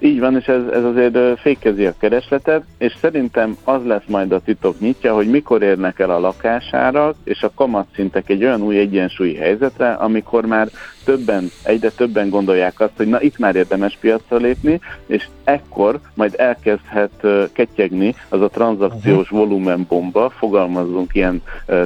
Így 0.03 0.19
van, 0.19 0.35
és 0.35 0.45
ez, 0.45 0.61
ez 0.73 0.83
azért 0.83 1.39
fékezi 1.39 1.85
a 1.85 1.93
keresletet, 1.99 2.63
és 2.77 2.93
szerintem 3.01 3.57
az 3.63 3.85
lesz 3.85 4.03
majd 4.07 4.31
a 4.31 4.39
titok 4.39 4.79
nyitja, 4.79 5.13
hogy 5.13 5.29
mikor 5.29 5.61
érnek 5.61 5.99
el 5.99 6.09
a 6.09 6.19
lakásárak, 6.19 7.15
és 7.23 7.43
a 7.43 7.51
kamatszintek 7.55 8.29
egy 8.29 8.43
olyan 8.43 8.61
új 8.61 8.77
egyensúlyi 8.77 9.35
helyzetre, 9.35 9.91
amikor 9.91 10.45
már 10.45 10.67
többen, 11.05 11.49
egyre 11.63 11.89
többen 11.89 12.29
gondolják 12.29 12.79
azt, 12.79 12.97
hogy 12.97 13.07
na 13.07 13.21
itt 13.21 13.37
már 13.37 13.55
érdemes 13.55 13.97
piacra 14.01 14.37
lépni, 14.37 14.79
és 15.05 15.27
ekkor 15.43 15.99
majd 16.13 16.33
elkezdhet 16.37 17.27
ketyegni 17.53 18.15
az 18.29 18.41
a 18.41 18.49
tranzakciós 18.49 19.31
uh-huh. 19.31 19.39
volumenbomba, 19.39 20.29
fogalmazzunk 20.29 21.15
ilyen 21.15 21.41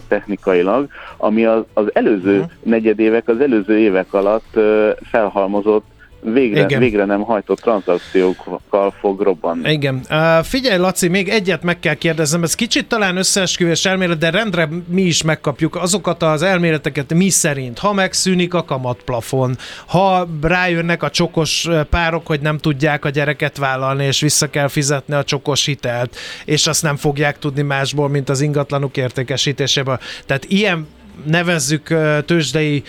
technikailag, 0.07 0.87
ami 1.17 1.45
az, 1.45 1.63
az 1.73 1.85
előző 1.93 2.35
uh-huh. 2.37 2.51
negyedévek, 2.63 3.27
az 3.27 3.39
előző 3.39 3.77
évek 3.77 4.13
alatt 4.13 4.59
felhalmozott 5.01 5.95
végre, 6.21 6.63
Igen. 6.63 6.79
végre 6.79 7.05
nem 7.05 7.21
hajtott 7.21 7.59
tranzakciókkal 7.59 8.93
fog 8.99 9.21
robbanni. 9.21 9.71
Igen. 9.71 10.01
Uh, 10.09 10.43
figyelj, 10.43 10.77
Laci, 10.77 11.07
még 11.07 11.29
egyet 11.29 11.63
meg 11.63 11.79
kell 11.79 11.93
kérdeznem, 11.93 12.43
ez 12.43 12.55
kicsit 12.55 12.87
talán 12.87 13.17
összeesküvés 13.17 13.85
elmélet, 13.85 14.17
de 14.17 14.29
rendre 14.29 14.69
mi 14.87 15.01
is 15.01 15.23
megkapjuk 15.23 15.75
azokat 15.75 16.23
az 16.23 16.41
elméleteket, 16.41 17.13
mi 17.13 17.29
szerint, 17.29 17.79
ha 17.79 17.93
megszűnik 17.93 18.53
a 18.53 18.63
kamatplafon, 18.63 19.55
ha 19.87 20.27
rájönnek 20.41 21.03
a 21.03 21.09
csokos 21.09 21.67
párok, 21.89 22.27
hogy 22.27 22.39
nem 22.41 22.57
tudják 22.57 23.05
a 23.05 23.09
gyereket 23.09 23.57
vállalni, 23.57 24.05
és 24.05 24.21
vissza 24.21 24.49
kell 24.49 24.67
fizetni 24.67 25.13
a 25.13 25.23
csokos 25.23 25.65
hitelt, 25.65 26.15
és 26.45 26.67
azt 26.67 26.83
nem 26.83 26.95
fogják 26.95 27.39
tudni 27.39 27.61
másból, 27.61 28.09
mint 28.09 28.29
az 28.29 28.41
ingatlanuk 28.41 28.97
értékesítéséből. 28.97 29.99
Tehát 30.25 30.45
ilyen 30.45 30.87
nevezzük 31.25 31.95
tőzsdei 32.25 32.83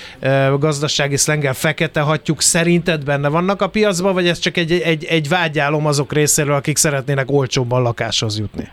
gazdasági 0.59 1.17
szlengel 1.17 1.55
fekete 1.55 2.01
hatjuk, 2.01 2.43
szerinted 2.43 3.05
benne 3.05 3.29
vannak 3.29 3.63
a 3.63 3.69
piacban, 3.69 4.15
vagy 4.15 4.29
ez 4.29 4.39
csak 4.39 4.57
egy, 4.57 4.73
egy, 4.73 5.05
egy 5.05 5.29
vágyálom 5.29 5.87
azok 5.87 6.13
részéről, 6.13 6.55
akik 6.55 6.77
szeretnének 6.77 7.31
olcsóbban 7.31 7.83
lakáshoz 7.83 8.39
jutni? 8.39 8.69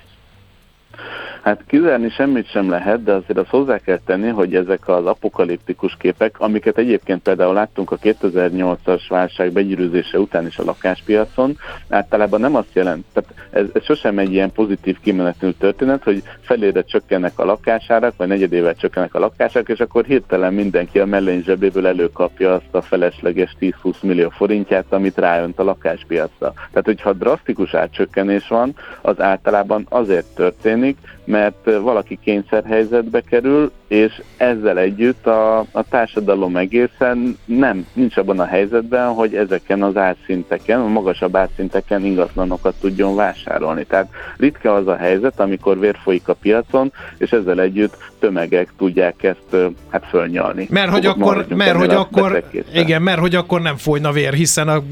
Hát 1.45 1.63
kizárni 1.67 2.09
semmit 2.09 2.49
sem 2.49 2.69
lehet, 2.69 3.03
de 3.03 3.11
azért 3.11 3.37
azt 3.37 3.49
hozzá 3.49 3.77
kell 3.77 3.99
tenni, 4.05 4.27
hogy 4.27 4.55
ezek 4.55 4.87
az 4.87 5.05
apokaliptikus 5.05 5.97
képek, 5.99 6.39
amiket 6.39 6.77
egyébként 6.77 7.21
például 7.21 7.53
láttunk 7.53 7.91
a 7.91 7.97
2008-as 7.97 9.01
válság 9.09 9.51
begyűrűzése 9.51 10.19
után 10.19 10.45
is 10.45 10.57
a 10.57 10.63
lakáspiacon, 10.63 11.57
általában 11.89 12.39
nem 12.39 12.55
azt 12.55 12.73
jelent, 12.73 13.05
tehát 13.13 13.33
ez, 13.49 13.65
ez 13.73 13.83
sosem 13.83 14.17
egy 14.17 14.31
ilyen 14.31 14.51
pozitív 14.51 14.99
kimenetű 14.99 15.49
történet, 15.49 16.03
hogy 16.03 16.23
felére 16.41 16.83
csökkennek 16.83 17.39
a 17.39 17.45
lakásárak, 17.45 18.13
vagy 18.17 18.27
negyedével 18.27 18.75
csökkennek 18.75 19.15
a 19.15 19.19
lakásárak, 19.19 19.69
és 19.69 19.79
akkor 19.79 20.05
hirtelen 20.05 20.53
mindenki 20.53 20.99
a 20.99 21.05
mellény 21.05 21.43
zsebéből 21.43 21.87
előkapja 21.87 22.53
azt 22.53 22.75
a 22.75 22.81
felesleges 22.81 23.55
10-20 23.59 24.01
millió 24.01 24.29
forintját, 24.29 24.85
amit 24.89 25.17
ráönt 25.17 25.59
a 25.59 25.63
lakáspiacra. 25.63 26.53
Tehát, 26.55 26.85
hogyha 26.85 27.13
drasztikus 27.13 27.73
átcsökkenés 27.73 28.47
van, 28.47 28.75
az 29.01 29.19
általában 29.19 29.85
azért 29.89 30.35
történik, 30.35 30.97
mert 31.25 31.79
valaki 31.81 32.19
kényszerhelyzetbe 32.23 33.21
kerül, 33.21 33.71
és 33.87 34.21
ezzel 34.37 34.77
együtt 34.77 35.27
a, 35.27 35.59
a 35.59 35.83
társadalom 35.89 36.57
egészen 36.57 37.37
nem, 37.45 37.87
nincs 37.93 38.17
abban 38.17 38.39
a 38.39 38.45
helyzetben, 38.45 39.13
hogy 39.13 39.35
ezeken 39.35 39.83
az 39.83 39.97
árszinteken, 39.97 40.79
a 40.79 40.87
magasabb 40.87 41.35
árszinteken 41.35 42.05
ingatlanokat 42.05 42.75
tudjon 42.79 43.15
vásárolni. 43.15 43.83
Tehát 43.83 44.09
ritka 44.37 44.73
az 44.73 44.87
a 44.87 44.95
helyzet, 44.95 45.39
amikor 45.39 45.79
vér 45.79 45.97
folyik 46.03 46.27
a 46.27 46.33
piacon, 46.33 46.91
és 47.17 47.31
ezzel 47.31 47.61
együtt 47.61 47.97
tömegek 48.25 48.73
tudják 48.77 49.23
ezt 49.23 49.73
hát 49.89 50.05
fölnyalni. 50.09 50.67
Mert 50.69 50.89
hogy 50.91 51.05
akkor, 51.05 51.45
mert, 51.49 51.77
hogy 51.77 51.89
akkor 51.89 52.43
igen, 52.73 53.01
mert 53.01 53.19
hogy 53.19 53.35
akkor 53.35 53.61
nem 53.61 53.77
folyna 53.77 54.11
vér, 54.11 54.33
hiszen 54.33 54.67
a, 54.67 54.83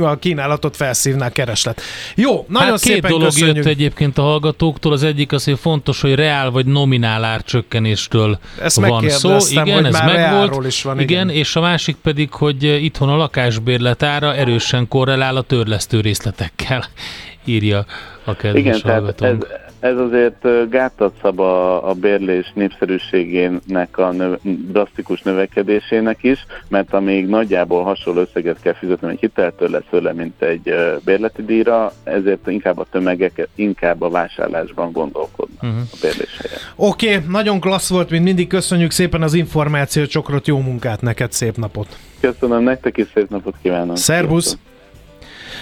a 0.00 0.18
kínálatot 0.18 0.76
felszívná 0.76 1.26
a 1.26 1.30
kereslet. 1.30 1.80
Jó, 2.14 2.44
nagyon 2.48 2.68
hát 2.68 2.78
szépen 2.78 3.00
két 3.00 3.10
dolog 3.10 3.24
köszönjük. 3.24 3.56
jött 3.56 3.66
egyébként 3.66 4.18
a 4.18 4.22
hallgatóktól, 4.22 4.92
az 4.92 5.02
egyik 5.02 5.32
az, 5.32 5.44
hogy 5.44 5.58
fontos, 5.58 6.00
hogy 6.00 6.14
reál 6.14 6.50
vagy 6.50 6.66
nominál 6.66 7.24
árcsökkenéstől 7.24 8.38
Ezt 8.62 8.80
van 8.80 9.08
szó. 9.08 9.36
Igen, 9.50 9.84
ez 9.84 10.00
megvolt. 10.00 10.66
Is 10.66 10.82
van, 10.82 11.00
igen, 11.00 11.28
igen, 11.28 11.36
és 11.36 11.56
a 11.56 11.60
másik 11.60 11.96
pedig, 12.02 12.32
hogy 12.32 12.62
itthon 12.62 13.08
a 13.08 13.16
lakásbérlet 13.16 14.02
ára 14.02 14.34
erősen 14.34 14.88
korrelál 14.88 15.36
a 15.36 15.42
törlesztő 15.42 16.00
részletekkel, 16.00 16.84
írja 17.44 17.84
a 18.24 18.36
kedves 18.36 18.60
Igen, 18.60 18.80
hallgatónk. 18.82 19.46
Tehát 19.48 19.62
ez, 19.66 19.69
ez 19.80 19.96
azért 19.96 20.68
gátat 20.70 21.14
szab 21.22 21.40
a, 21.40 21.88
a 21.88 21.92
bérlés 21.92 22.52
népszerűségének 22.54 23.98
a 23.98 24.10
növe, 24.10 24.38
drasztikus 24.42 25.22
növekedésének 25.22 26.22
is, 26.22 26.46
mert 26.68 26.94
amíg 26.94 27.26
nagyjából 27.26 27.82
hasonló 27.82 28.20
összeget 28.20 28.60
kell 28.60 28.74
fizetni 28.74 29.10
egy 29.10 29.20
hiteltől 29.20 29.70
lesz 29.70 29.82
főle, 29.88 30.12
mint 30.12 30.42
egy 30.42 30.74
bérleti 31.04 31.44
díjra, 31.44 31.92
ezért 32.04 32.46
inkább 32.46 32.78
a 32.78 32.86
tömegek 32.90 33.48
inkább 33.54 34.02
a 34.02 34.08
vásárlásban 34.08 34.92
gondolkodnak 34.92 35.62
uh-huh. 35.62 35.80
a 35.92 35.96
bérlés. 36.00 36.40
Oké, 36.76 37.14
okay, 37.14 37.28
nagyon 37.28 37.60
klassz 37.60 37.90
volt, 37.90 38.10
mint 38.10 38.24
mindig. 38.24 38.48
Köszönjük 38.48 38.90
szépen 38.90 39.22
az 39.22 39.34
információt, 39.34 40.08
csokrot, 40.08 40.46
jó 40.46 40.58
munkát 40.58 41.00
neked, 41.00 41.32
szép 41.32 41.56
napot! 41.56 41.98
Köszönöm, 42.20 42.62
nektek 42.62 42.96
is 42.96 43.06
szép 43.14 43.28
napot 43.28 43.54
kívánok! 43.62 43.96
Szerbusz! 43.96 44.44
Köszönöm. 44.44 44.69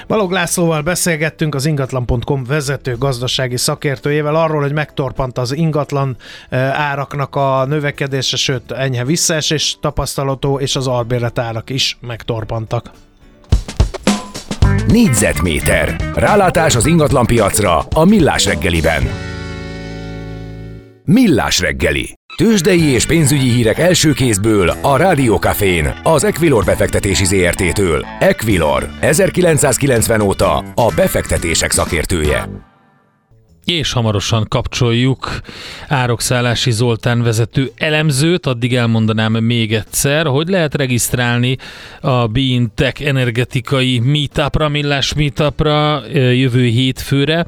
Balog 0.07 0.31
Lászlóval 0.31 0.83
beszélgettünk 0.83 1.55
az 1.55 1.67
ingatlan.com 1.67 2.45
vezető 2.45 2.97
gazdasági 2.97 3.57
szakértőjével 3.57 4.35
arról, 4.35 4.61
hogy 4.61 4.73
megtorpant 4.73 5.39
az 5.39 5.53
ingatlan 5.53 6.17
eh, 6.49 6.81
áraknak 6.81 7.37
a 7.37 7.65
növekedése, 7.65 8.37
sőt 8.37 8.73
enyhe 8.73 9.05
visszaesés 9.05 9.79
tapasztalató, 9.81 10.59
és 10.59 10.77
az 10.77 10.87
albérlet 10.87 11.39
árak 11.39 11.71
is 11.71 11.99
megtorpantak. 12.01 12.91
Négyzetméter. 14.87 15.97
Rálátás 16.15 16.77
az 16.77 16.87
ingatlan 16.87 17.27
piacra 17.27 17.79
a 17.79 18.05
Millás 18.05 18.45
reggeliben. 18.45 19.03
Millás 21.05 21.61
reggeli. 21.61 22.18
Tőzsdei 22.37 22.83
és 22.83 23.07
pénzügyi 23.07 23.51
hírek 23.51 23.79
első 23.79 24.13
kézből 24.13 24.69
a 24.69 24.97
Rádiókafén, 24.97 26.01
az 26.03 26.25
Equilor 26.25 26.65
befektetési 26.65 27.25
ZRT-től. 27.25 28.07
Equilor, 28.19 28.89
1990 29.01 30.21
óta 30.21 30.57
a 30.75 30.93
befektetések 30.97 31.71
szakértője 31.71 32.68
és 33.73 33.93
hamarosan 33.93 34.47
kapcsoljuk 34.49 35.41
Árokszállási 35.89 36.71
Zoltán 36.71 37.23
vezető 37.23 37.71
elemzőt, 37.77 38.47
addig 38.47 38.75
elmondanám 38.75 39.33
még 39.33 39.75
egyszer, 39.75 40.27
hogy 40.27 40.49
lehet 40.49 40.75
regisztrálni 40.75 41.57
a 42.01 42.27
Beintech 42.27 43.07
energetikai 43.07 43.99
meetupra, 43.99 44.69
millás 44.69 45.15
meetupra 45.15 46.03
jövő 46.13 46.65
hétfőre, 46.65 47.47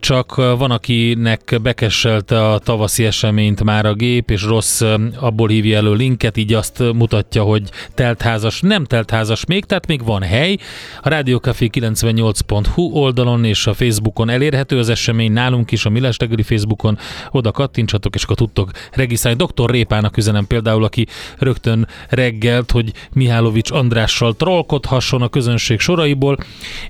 csak 0.00 0.34
van, 0.34 0.70
akinek 0.70 1.58
bekesselte 1.62 2.48
a 2.48 2.58
tavaszi 2.58 3.04
eseményt 3.04 3.64
már 3.64 3.86
a 3.86 3.94
gép, 3.94 4.30
és 4.30 4.42
rossz 4.42 4.82
abból 5.20 5.48
hívja 5.48 5.76
elő 5.76 5.94
linket, 5.94 6.36
így 6.36 6.52
azt 6.52 6.78
mutatja, 6.78 7.42
hogy 7.42 7.62
teltházas, 7.94 8.60
nem 8.60 8.84
teltházas 8.84 9.44
még, 9.44 9.64
tehát 9.64 9.86
még 9.86 10.04
van 10.04 10.22
hely. 10.22 10.56
A 11.02 11.08
Rádiókafé 11.08 11.70
98.hu 11.72 12.82
oldalon 12.82 13.44
és 13.44 13.66
a 13.66 13.74
Facebookon 13.74 14.30
elérhető 14.30 14.78
az 14.78 14.88
esemény 14.88 15.20
esemény 15.22 15.32
nálunk 15.32 15.70
is, 15.70 15.84
a 15.84 15.90
Millás 15.90 16.16
reggeli 16.18 16.42
Facebookon, 16.42 16.98
oda 17.30 17.50
kattintsatok, 17.50 18.14
és 18.14 18.22
akkor 18.22 18.36
tudtok 18.36 18.70
regisztrálni. 18.92 19.44
Dr. 19.44 19.70
Répának 19.70 20.16
üzenem 20.16 20.46
például, 20.46 20.84
aki 20.84 21.06
rögtön 21.38 21.88
reggelt, 22.08 22.70
hogy 22.70 22.92
Mihálovics 23.12 23.70
Andrással 23.70 24.34
trollkodhasson 24.34 25.22
a 25.22 25.28
közönség 25.28 25.80
soraiból, 25.80 26.38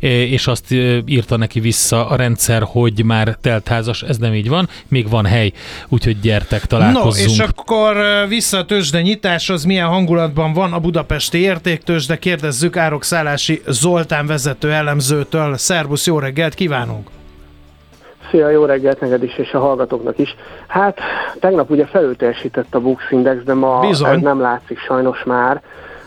e, 0.01 0.07
és 0.09 0.47
azt 0.47 0.73
e, 0.73 1.03
írta 1.07 1.37
neki 1.37 1.61
vissza 1.61 2.07
a 2.09 2.17
rendszer, 2.17 2.63
hogy 2.63 3.05
már 3.05 3.39
teltházas, 3.41 4.03
ez 4.03 4.19
nem 4.19 4.35
így 4.35 4.49
van, 4.49 4.69
még 4.89 5.09
van 5.09 5.27
hely, 5.27 5.53
úgyhogy 5.89 6.21
gyertek, 6.21 6.67
találkozzunk. 6.67 7.27
No, 7.27 7.33
és 7.33 7.39
akkor 7.39 7.97
e, 7.97 8.27
vissza 8.27 8.59
a 8.59 8.65
tőzsde 8.65 9.03
nyitáshoz, 9.03 9.65
milyen 9.65 9.89
hangulatban 9.89 10.53
van 10.53 10.73
a 10.73 10.79
budapesti 10.79 11.39
értéktőzsde, 11.39 12.19
kérdezzük 12.19 12.77
Árokszállási 12.77 13.63
Zoltán 13.67 14.27
vezető 14.27 14.73
elemzőtől. 14.73 15.57
Szerbusz, 15.57 16.07
jó 16.07 16.19
reggelt 16.19 16.55
kívánunk! 16.55 17.22
Szia, 18.31 18.49
jó 18.49 18.65
reggelt 18.65 19.01
neked 19.01 19.23
is, 19.23 19.39
és 19.39 19.53
a 19.53 19.59
hallgatóknak 19.59 20.19
is. 20.19 20.37
Hát, 20.67 20.99
tegnap 21.41 21.71
ugye 21.71 21.87
felülteljesített 21.87 22.75
a 22.75 22.81
Bux 22.81 23.03
Index, 23.11 23.43
de 23.43 23.55
ma 23.55 23.81
Bizony. 23.81 24.15
ez 24.15 24.21
nem 24.21 24.41
látszik 24.41 24.79
sajnos 24.79 25.25
már, 25.25 25.63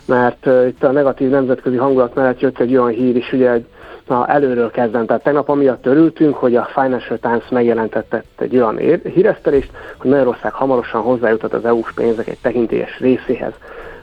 mert 0.06 0.46
uh, 0.46 0.68
itt 0.68 0.84
a 0.84 0.92
negatív 0.92 1.30
nemzetközi 1.30 1.76
hangulat 1.76 2.16
mellett 2.16 2.40
jött 2.40 2.60
egy 2.60 2.78
olyan 2.78 2.90
hír 2.90 3.16
is, 3.16 3.34
ugye 3.34 3.52
egy 3.52 3.66
Na, 4.08 4.28
előről 4.28 4.72
kezdem. 4.72 5.06
Tehát 5.06 5.24
tegnap 5.24 5.50
amiatt 5.50 5.82
törültünk, 5.82 6.36
hogy 6.36 6.56
a 6.56 6.70
Financial 6.74 7.18
Times 7.18 7.50
megjelentette 7.50 8.24
egy 8.38 8.56
olyan 8.56 8.78
híresztelést, 9.04 9.72
hogy 9.98 10.10
Magyarország 10.10 10.54
hamarosan 10.54 11.02
hozzájutott 11.02 11.54
az 11.54 11.66
EU-s 11.66 11.94
pénzek 11.94 12.28
egy 12.28 12.38
tekintélyes 12.42 13.00
részéhez. 13.00 13.54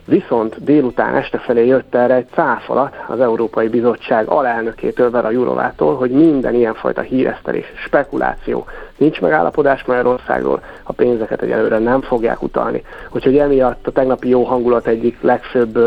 Viszont 0.05 0.65
délután 0.65 1.15
este 1.15 1.39
felé 1.39 1.67
jött 1.67 1.95
erre 1.95 2.15
egy 2.15 2.27
cáfalat 2.35 2.95
az 3.09 3.21
Európai 3.21 3.69
Bizottság 3.69 4.29
alelnökétől, 4.29 5.11
Vera 5.11 5.31
Jurovától, 5.31 5.97
hogy 5.97 6.11
minden 6.11 6.55
ilyenfajta 6.55 7.01
híresztelés, 7.01 7.73
spekuláció, 7.85 8.67
nincs 8.97 9.21
megállapodás 9.21 9.85
Magyarországról, 9.85 10.63
a 10.83 10.93
pénzeket 10.93 11.43
egyelőre 11.43 11.79
nem 11.79 12.01
fogják 12.01 12.43
utalni. 12.43 12.83
Úgyhogy 13.11 13.39
emiatt 13.39 13.87
a 13.87 13.91
tegnapi 13.91 14.29
jó 14.29 14.43
hangulat 14.43 14.87
egyik 14.87 15.21
legfőbb 15.21 15.79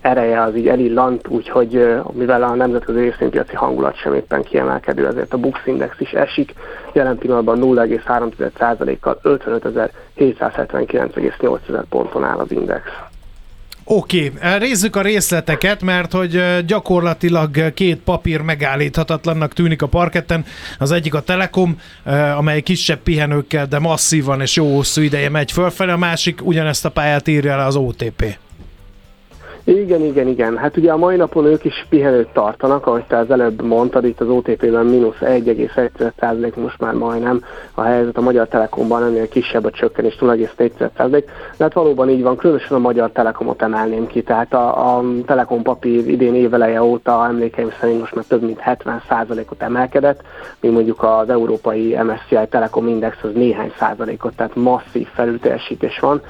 ereje 0.00 0.42
az 0.42 0.56
így 0.56 0.68
elillant, 0.68 1.28
úgyhogy 1.28 2.00
mivel 2.12 2.42
a 2.42 2.54
nemzetközi 2.54 3.00
részvénypiaci 3.00 3.54
hangulat 3.54 3.96
sem 3.96 4.14
éppen 4.14 4.42
kiemelkedő, 4.42 5.06
ezért 5.06 5.32
a 5.32 5.38
Bux 5.38 5.60
Index 5.64 6.00
is 6.00 6.12
esik, 6.12 6.54
jelen 6.92 7.18
pillanatban 7.18 7.58
0,3%-kal 7.60 9.18
55.779,8 9.22 11.82
ponton 11.88 12.24
áll 12.24 12.38
az 12.38 12.50
index. 12.50 12.82
Oké, 13.84 14.32
okay. 14.36 14.58
rézzük 14.58 14.96
a 14.96 15.02
részleteket, 15.02 15.82
mert 15.82 16.12
hogy 16.12 16.64
gyakorlatilag 16.66 17.74
két 17.74 17.98
papír 17.98 18.40
megállíthatatlannak 18.40 19.52
tűnik 19.52 19.82
a 19.82 19.86
parketten. 19.86 20.44
Az 20.78 20.90
egyik 20.90 21.14
a 21.14 21.20
Telekom, 21.20 21.80
amely 22.36 22.60
kisebb 22.60 22.98
pihenőkkel, 22.98 23.66
de 23.66 23.78
masszívan 23.78 24.40
és 24.40 24.56
jó 24.56 24.74
hosszú 24.74 25.00
ideje 25.00 25.28
megy 25.28 25.52
fölfelé, 25.52 25.90
a 25.90 25.96
másik 25.96 26.46
ugyanezt 26.46 26.84
a 26.84 26.90
pályát 26.90 27.28
írja 27.28 27.56
le 27.56 27.64
az 27.64 27.76
OTP. 27.76 28.38
Igen, 29.82 30.00
igen, 30.00 30.28
igen. 30.28 30.56
Hát 30.56 30.76
ugye 30.76 30.92
a 30.92 30.96
mai 30.96 31.16
napon 31.16 31.44
ők 31.44 31.64
is 31.64 31.86
pihenőt 31.88 32.28
tartanak, 32.32 32.86
ahogy 32.86 33.04
te 33.04 33.16
az 33.16 33.30
előbb 33.30 33.62
mondtad, 33.62 34.04
itt 34.04 34.20
az 34.20 34.28
OTP-ben 34.28 34.86
mínusz 34.86 35.18
1,1% 35.20 36.54
most 36.54 36.78
már 36.78 36.94
majdnem 36.94 37.44
a 37.74 37.82
helyzet, 37.82 38.16
a 38.16 38.20
Magyar 38.20 38.48
Telekomban 38.48 39.04
ennél 39.04 39.28
kisebb 39.28 39.64
a 39.64 39.70
csökkenés 39.70 40.16
0,4%, 40.20 41.24
de 41.56 41.64
hát 41.64 41.72
valóban 41.72 42.10
így 42.10 42.22
van, 42.22 42.36
különösen 42.36 42.76
a 42.76 42.80
Magyar 42.80 43.10
Telekomot 43.10 43.62
emelném 43.62 44.06
ki, 44.06 44.22
tehát 44.22 44.54
a, 44.54 44.96
a 44.96 45.04
Telekom 45.26 45.62
papír 45.62 46.08
idén 46.08 46.34
éveleje 46.34 46.82
óta 46.82 47.26
emlékeim 47.26 47.70
szerint 47.80 48.00
most 48.00 48.14
már 48.14 48.24
több 48.24 48.42
mint 48.42 48.62
70%-ot 48.64 49.62
emelkedett, 49.62 50.22
míg 50.60 50.72
mondjuk 50.72 51.02
az 51.02 51.30
európai 51.30 51.98
MSCI 52.02 52.46
Telekom 52.50 52.88
Index 52.88 53.16
az 53.22 53.30
néhány 53.34 53.72
százalékot, 53.78 54.36
tehát 54.36 54.54
masszív 54.54 55.06
felülteljesítés 55.14 55.98
van, 55.98 56.22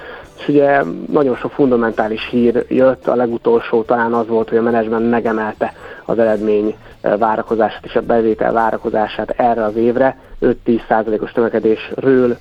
és 0.43 0.49
ugye 0.49 0.83
nagyon 1.11 1.37
sok 1.37 1.51
fundamentális 1.51 2.29
hír 2.31 2.65
jött, 2.69 3.09
a 3.09 3.15
legutolsó 3.43 3.83
talán 3.83 4.13
az 4.13 4.27
volt, 4.27 4.49
hogy 4.49 4.59
a 4.59 4.63
menedzsment 4.63 5.11
megemelte 5.11 5.73
az 6.05 6.19
eredmény 6.19 6.77
eh, 7.01 7.19
várakozását 7.19 7.85
és 7.85 7.97
a 7.97 8.01
bevétel 8.01 8.53
várakozását 8.53 9.31
erre 9.31 9.65
az 9.65 9.77
évre, 9.77 10.19
5-10%-os 10.41 11.33
tömekedésről 11.33 12.37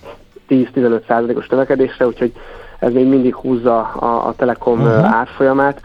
10-15%-os 0.50 1.48
tömekedésre, 1.48 2.08
úgyhogy 2.08 2.34
ez 2.80 2.94
még 2.94 3.08
mindig 3.08 3.36
húzza 3.36 3.80
a, 3.80 4.28
a 4.28 4.34
Telekom 4.36 4.82
uh-huh. 4.82 5.16
árfolyamát. 5.16 5.82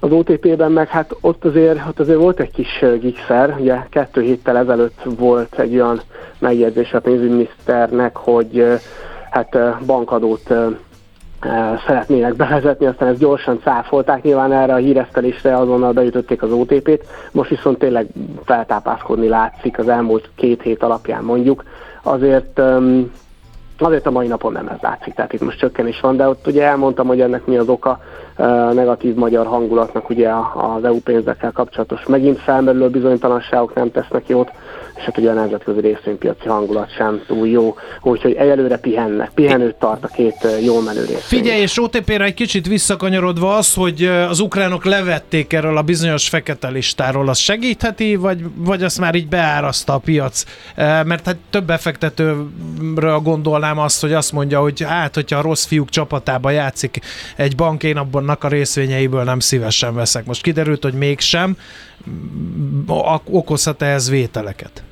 Az 0.00 0.12
OTP-ben 0.12 0.72
meg 0.72 0.88
hát 0.88 1.16
ott 1.20 1.44
azért, 1.44 1.80
ott 1.88 2.00
azért 2.00 2.18
volt 2.18 2.40
egy 2.40 2.50
kis 2.50 2.82
eh, 2.82 2.98
gigszer, 2.98 3.56
ugye 3.58 3.76
kettő 3.90 4.20
héttel 4.20 4.56
ezelőtt 4.56 5.00
volt 5.18 5.58
egy 5.58 5.74
olyan 5.74 6.00
megjegyzés 6.38 6.92
a 6.92 7.00
pénzügyminiszternek, 7.00 8.16
hogy 8.16 8.80
hát 9.30 9.58
bankadót 9.86 10.54
szeretnének 11.86 12.34
bevezetni, 12.34 12.86
aztán 12.86 13.08
ezt 13.08 13.18
gyorsan 13.18 13.60
cáfolták, 13.62 14.22
nyilván 14.22 14.52
erre 14.52 14.72
a 14.74 14.76
híresztelésre 14.76 15.56
azonnal 15.56 15.92
beütötték 15.92 16.42
az 16.42 16.52
OTP-t, 16.52 17.06
most 17.32 17.50
viszont 17.50 17.78
tényleg 17.78 18.06
feltápászkodni 18.44 19.28
látszik 19.28 19.78
az 19.78 19.88
elmúlt 19.88 20.30
két 20.34 20.62
hét 20.62 20.82
alapján 20.82 21.24
mondjuk, 21.24 21.64
azért 22.02 22.60
azért 23.78 24.06
a 24.06 24.10
mai 24.10 24.26
napon 24.26 24.52
nem 24.52 24.68
ez 24.68 24.78
látszik, 24.80 25.14
tehát 25.14 25.32
itt 25.32 25.40
most 25.40 25.58
csökkenés 25.58 26.00
van, 26.00 26.16
de 26.16 26.28
ott 26.28 26.46
ugye 26.46 26.62
elmondtam, 26.62 27.06
hogy 27.06 27.20
ennek 27.20 27.46
mi 27.46 27.56
az 27.56 27.68
oka, 27.68 28.00
negatív 28.72 29.14
magyar 29.14 29.46
hangulatnak 29.46 30.10
ugye 30.10 30.30
az 30.54 30.84
EU 30.84 31.00
pénzekkel 31.00 31.52
kapcsolatos 31.52 32.06
megint 32.06 32.38
felmerülő 32.38 32.88
bizonytalanságok 32.88 33.74
nem 33.74 33.90
tesznek 33.90 34.28
jót, 34.28 34.50
és 34.96 35.04
hát 35.04 35.18
ugye 35.18 35.30
a 35.30 35.34
nemzetközi 35.34 35.80
részvénypiaci 35.80 36.48
hangulat 36.48 36.94
sem 36.94 37.22
túl 37.26 37.48
jó, 37.48 37.76
úgyhogy 38.02 38.32
egyelőre 38.32 38.78
pihennek, 38.78 39.30
pihenőt 39.34 39.74
tart 39.74 40.04
a 40.04 40.06
két 40.06 40.46
jó 40.64 40.80
menő 40.80 41.00
részvény. 41.00 41.40
Figyelj, 41.40 41.60
és 41.60 41.82
OTP-re 41.82 42.24
egy 42.24 42.34
kicsit 42.34 42.66
visszakanyarodva 42.66 43.56
az, 43.56 43.74
hogy 43.74 44.04
az 44.04 44.40
ukránok 44.40 44.84
levették 44.84 45.52
erről 45.52 45.76
a 45.76 45.82
bizonyos 45.82 46.28
fekete 46.28 46.68
listáról, 46.68 47.28
az 47.28 47.38
segítheti, 47.38 48.16
vagy, 48.16 48.44
vagy 48.56 48.82
azt 48.82 49.00
már 49.00 49.14
így 49.14 49.28
beáraszta 49.28 49.94
a 49.94 49.98
piac? 49.98 50.44
Mert 50.76 51.26
hát 51.26 51.36
több 51.50 51.64
befektetőről 51.64 53.18
gondolnám 53.22 53.67
azt, 53.76 54.00
hogy 54.00 54.12
azt 54.12 54.32
mondja, 54.32 54.60
hogy 54.60 54.82
hát, 54.82 55.14
hogyha 55.14 55.38
a 55.38 55.42
rossz 55.42 55.64
fiúk 55.64 55.88
csapatába 55.88 56.50
játszik 56.50 57.00
egy 57.36 57.56
bank, 57.56 57.82
én 57.82 57.96
abbannak 57.96 58.44
a 58.44 58.48
részvényeiből 58.48 59.24
nem 59.24 59.40
szívesen 59.40 59.94
veszek. 59.94 60.24
Most 60.24 60.42
kiderült, 60.42 60.82
hogy 60.82 60.94
mégsem, 60.94 61.56
okozhat-e 63.24 63.86
ez 63.86 64.10
vételeket? 64.10 64.82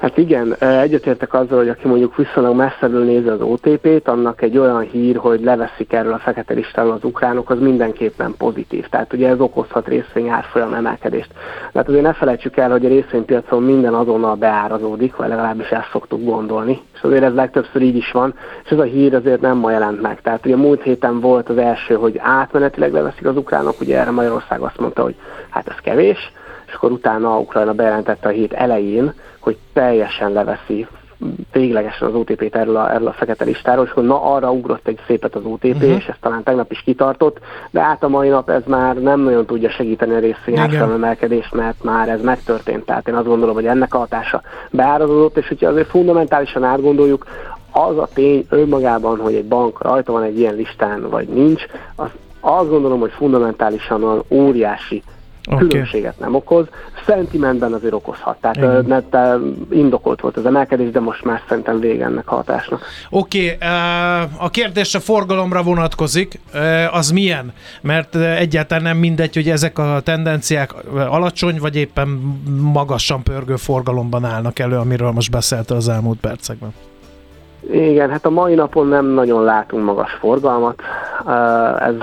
Hát 0.00 0.18
igen, 0.18 0.54
egyetértek 0.58 1.34
azzal, 1.34 1.58
hogy 1.58 1.68
aki 1.68 1.88
mondjuk 1.88 2.16
viszonylag 2.16 2.56
messzebből 2.56 3.04
nézi 3.04 3.28
az 3.28 3.40
OTP-t, 3.40 4.08
annak 4.08 4.42
egy 4.42 4.58
olyan 4.58 4.80
hír, 4.80 5.16
hogy 5.16 5.40
leveszik 5.40 5.92
erről 5.92 6.12
a 6.12 6.18
fekete 6.18 6.54
listáról 6.54 6.92
az 6.92 7.04
ukránok, 7.04 7.50
az 7.50 7.58
mindenképpen 7.58 8.34
pozitív. 8.38 8.88
Tehát 8.88 9.12
ugye 9.12 9.28
ez 9.28 9.40
okozhat 9.40 9.88
részvény 9.88 10.28
árfolyam 10.28 10.74
emelkedést. 10.74 11.30
Tehát 11.72 11.88
azért 11.88 12.02
ne 12.02 12.12
felejtsük 12.12 12.56
el, 12.56 12.70
hogy 12.70 12.84
a 12.84 12.88
részvénypiacon 12.88 13.62
minden 13.62 13.94
azonnal 13.94 14.34
beárazódik, 14.34 15.16
vagy 15.16 15.28
legalábbis 15.28 15.68
ezt 15.68 15.90
szoktuk 15.92 16.24
gondolni. 16.24 16.80
És 16.94 17.00
azért 17.02 17.22
ez 17.22 17.34
legtöbbször 17.34 17.82
így 17.82 17.96
is 17.96 18.10
van, 18.12 18.34
és 18.64 18.70
ez 18.70 18.78
a 18.78 18.82
hír 18.82 19.14
azért 19.14 19.40
nem 19.40 19.56
ma 19.56 19.70
jelent 19.70 20.02
meg. 20.02 20.20
Tehát 20.20 20.46
ugye 20.46 20.56
múlt 20.56 20.82
héten 20.82 21.20
volt 21.20 21.48
az 21.48 21.58
első, 21.58 21.94
hogy 21.94 22.18
átmenetileg 22.18 22.92
leveszik 22.92 23.26
az 23.26 23.36
ukránok, 23.36 23.80
ugye 23.80 23.98
erre 23.98 24.10
Magyarország 24.10 24.60
azt 24.60 24.78
mondta, 24.78 25.02
hogy 25.02 25.14
hát 25.50 25.68
ez 25.68 25.76
kevés, 25.82 26.18
és 26.18 26.28
akkor 26.76 26.92
utána 26.92 27.38
Ukrajna 27.38 27.72
bejelentette 27.72 28.28
a 28.28 28.32
hét 28.32 28.52
elején, 28.52 29.12
hogy 29.38 29.56
teljesen 29.72 30.32
leveszi 30.32 30.86
véglegesen 31.52 32.08
az 32.08 32.14
OTP-t 32.14 32.56
erről 32.56 32.76
a, 32.76 32.92
erről 32.92 33.06
a 33.06 33.12
fekete 33.12 33.44
listáról, 33.44 33.84
és 33.84 33.90
akkor 33.90 34.04
na 34.04 34.22
arra 34.22 34.52
ugrott 34.52 34.86
egy 34.86 34.98
szépet 35.06 35.34
az 35.34 35.44
OTP, 35.44 35.64
uh-huh. 35.64 35.82
Mhm. 35.82 35.90
és 35.90 36.06
ezt 36.06 36.20
talán 36.20 36.42
tegnap 36.42 36.70
is 36.70 36.80
kitartott, 36.80 37.38
de 37.70 37.80
át 37.80 38.02
a 38.02 38.08
mai 38.08 38.28
nap 38.28 38.50
ez 38.50 38.62
már 38.66 38.96
nem 38.96 39.20
nagyon 39.20 39.46
tudja 39.46 39.70
segíteni 39.70 40.14
a 40.14 40.18
részvényárfolyam 40.18 40.92
emelkedést, 40.92 41.54
mert 41.54 41.82
már 41.82 42.08
ez 42.08 42.22
megtörtént. 42.22 42.84
Tehát 42.84 43.08
én 43.08 43.14
azt 43.14 43.26
gondolom, 43.26 43.54
hogy 43.54 43.66
ennek 43.66 43.94
a 43.94 43.98
hatása 43.98 44.42
beárazódott, 44.70 45.36
és 45.36 45.48
hogyha 45.48 45.68
azért 45.68 45.88
fundamentálisan 45.88 46.64
átgondoljuk, 46.64 47.26
az 47.70 47.98
a 47.98 48.08
tény 48.14 48.46
önmagában, 48.48 49.20
hogy 49.20 49.34
egy 49.34 49.46
bank 49.46 49.82
rajta 49.82 50.12
van 50.12 50.22
egy 50.22 50.38
ilyen 50.38 50.54
listán, 50.54 51.08
vagy 51.10 51.28
nincs, 51.28 51.62
az 51.96 52.08
azt 52.40 52.68
gondolom, 52.68 53.00
hogy 53.00 53.10
fundamentálisan 53.10 54.04
olyan 54.04 54.24
óriási 54.28 55.02
okay. 55.46 55.66
különbséget 55.66 56.18
nem 56.18 56.34
okoz. 56.34 56.66
Szentimentben 57.06 57.72
azért 57.72 57.92
okozhat. 57.92 58.36
Tehát 58.40 59.04
te 59.10 59.36
indokolt 59.70 60.20
volt 60.20 60.36
az 60.36 60.46
emelkedés, 60.46 60.90
de 60.90 61.00
most 61.00 61.24
már 61.24 61.42
szerintem 61.48 61.80
vége 61.80 62.04
ennek 62.04 62.32
a 62.32 62.34
hatásnak. 62.34 62.84
Oké, 63.10 63.54
okay, 63.54 63.68
a 64.38 64.50
kérdés 64.50 64.94
a 64.94 65.00
forgalomra 65.00 65.62
vonatkozik. 65.62 66.40
Az 66.90 67.10
milyen? 67.10 67.52
Mert 67.80 68.14
egyáltalán 68.14 68.82
nem 68.82 68.96
mindegy, 68.96 69.34
hogy 69.34 69.48
ezek 69.50 69.78
a 69.78 70.00
tendenciák 70.04 70.74
alacsony, 70.94 71.58
vagy 71.58 71.76
éppen 71.76 72.08
magasan 72.60 73.22
pörgő 73.22 73.56
forgalomban 73.56 74.24
állnak 74.24 74.58
elő, 74.58 74.76
amiről 74.76 75.10
most 75.10 75.30
beszélt 75.30 75.70
az 75.70 75.88
elmúlt 75.88 76.18
percekben. 76.20 76.72
Igen, 77.70 78.10
hát 78.10 78.26
a 78.26 78.30
mai 78.30 78.54
napon 78.54 78.86
nem 78.86 79.06
nagyon 79.06 79.44
látunk 79.44 79.84
magas 79.84 80.12
forgalmat. 80.12 80.82
Ez 81.78 81.94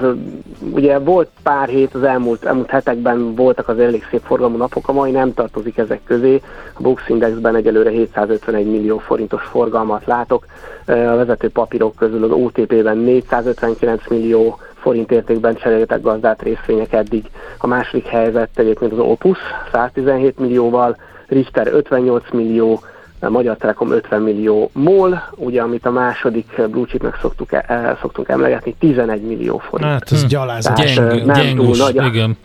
ugye 0.73 0.99
volt 0.99 1.29
pár 1.43 1.67
hét, 1.67 1.93
az 1.93 2.03
elmúlt, 2.03 2.45
elmúlt 2.45 2.69
hetekben 2.69 3.35
voltak 3.35 3.67
az 3.67 3.79
elég 3.79 4.05
szép 4.09 4.21
forgalmú 4.23 4.57
napok, 4.57 4.87
a 4.87 4.93
mai 4.93 5.11
nem 5.11 5.33
tartozik 5.33 5.77
ezek 5.77 6.01
közé. 6.05 6.41
A 6.73 6.81
Bux 6.81 7.09
Indexben 7.09 7.55
egyelőre 7.55 7.89
751 7.89 8.71
millió 8.71 8.97
forintos 8.97 9.43
forgalmat 9.43 10.05
látok. 10.05 10.45
A 10.85 10.91
vezető 10.93 11.49
papírok 11.49 11.95
közül 11.95 12.23
az 12.23 12.31
OTP-ben 12.31 12.97
459 12.97 14.07
millió 14.09 14.57
forint 14.73 15.11
értékben 15.11 15.55
cseréltek 15.55 16.01
gazdát 16.01 16.41
részvények 16.41 16.93
eddig. 16.93 17.25
A 17.57 17.67
második 17.67 18.05
helyzet 18.05 18.49
egyébként 18.55 18.91
az 18.91 18.99
Opus 18.99 19.37
117 19.71 20.39
millióval, 20.39 20.97
Richter 21.27 21.67
58 21.67 22.31
millió, 22.31 22.79
a 23.23 23.29
Magyar 23.29 23.57
Telekom 23.57 23.91
50 23.91 24.21
millió 24.21 24.69
MOL, 24.73 25.29
ugye 25.35 25.61
amit 25.61 25.85
a 25.85 25.91
második 25.91 26.61
blue 26.69 26.85
chipnek 26.85 27.17
szoktuk, 27.21 27.51
el, 27.51 27.97
szoktunk 28.01 28.27
emlegetni, 28.29 28.75
11 28.79 29.21
millió 29.21 29.57
forint. 29.69 29.89
Hát 29.89 30.11
ez 30.11 30.25
gyalázat. 30.25 30.75
Tehát, 30.75 30.95
Gyeng, 30.95 31.25
nem 31.25 31.35
gyengus, 31.35 31.77
túl 31.77 31.91
nagy, 31.91 32.05
igen. 32.13 32.37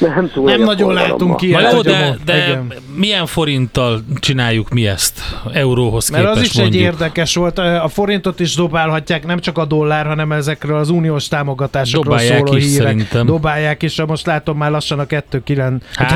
nem 0.14 0.30
túl 0.32 0.44
nem 0.44 0.60
nagyon 0.60 0.92
látunk 0.92 1.42
ilyet. 1.42 1.72
Jó, 1.72 1.80
de, 1.80 2.16
de 2.24 2.36
igen. 2.36 2.72
milyen 2.96 3.26
forinttal 3.26 4.00
csináljuk 4.20 4.68
mi 4.68 4.86
ezt 4.86 5.20
euróhoz 5.52 6.10
Mert 6.10 6.24
képest 6.24 6.40
az 6.40 6.46
is 6.46 6.54
mondjuk. 6.54 6.82
egy 6.82 6.88
érdekes 6.88 7.34
volt, 7.34 7.58
a 7.58 7.88
forintot 7.88 8.40
is 8.40 8.54
dobálhatják, 8.54 9.26
nem 9.26 9.38
csak 9.38 9.58
a 9.58 9.64
dollár, 9.64 10.06
hanem 10.06 10.32
ezekről 10.32 10.78
az 10.78 10.90
uniós 10.90 11.28
támogatásokról 11.28 12.16
Dobálják 12.16 12.46
szóló 12.46 12.56
is, 12.56 12.64
hírek. 12.64 12.86
Szerintem. 12.86 13.26
Dobálják 13.26 13.82
is, 13.82 14.02
most 14.02 14.26
látom 14.26 14.56
már 14.56 14.70
lassan 14.70 14.98
a 14.98 15.04
2,9, 15.04 15.80
hát 15.94 16.12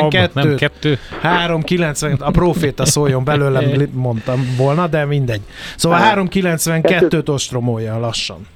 3,92. 0.00 0.32
Nem 0.32 0.54
kettő. 0.56 0.98
3,90, 1.22 2.18
a 2.18 2.30
proféta 2.30 2.84
szóljon 2.90 3.24
belőlem, 3.24 3.64
mondtam 3.92 4.54
volna, 4.56 4.86
de 4.86 5.04
mindegy. 5.04 5.42
Szóval 5.76 5.98
3,92-t 6.00 7.28
ostromolja 7.28 7.98
lassan. 7.98 8.46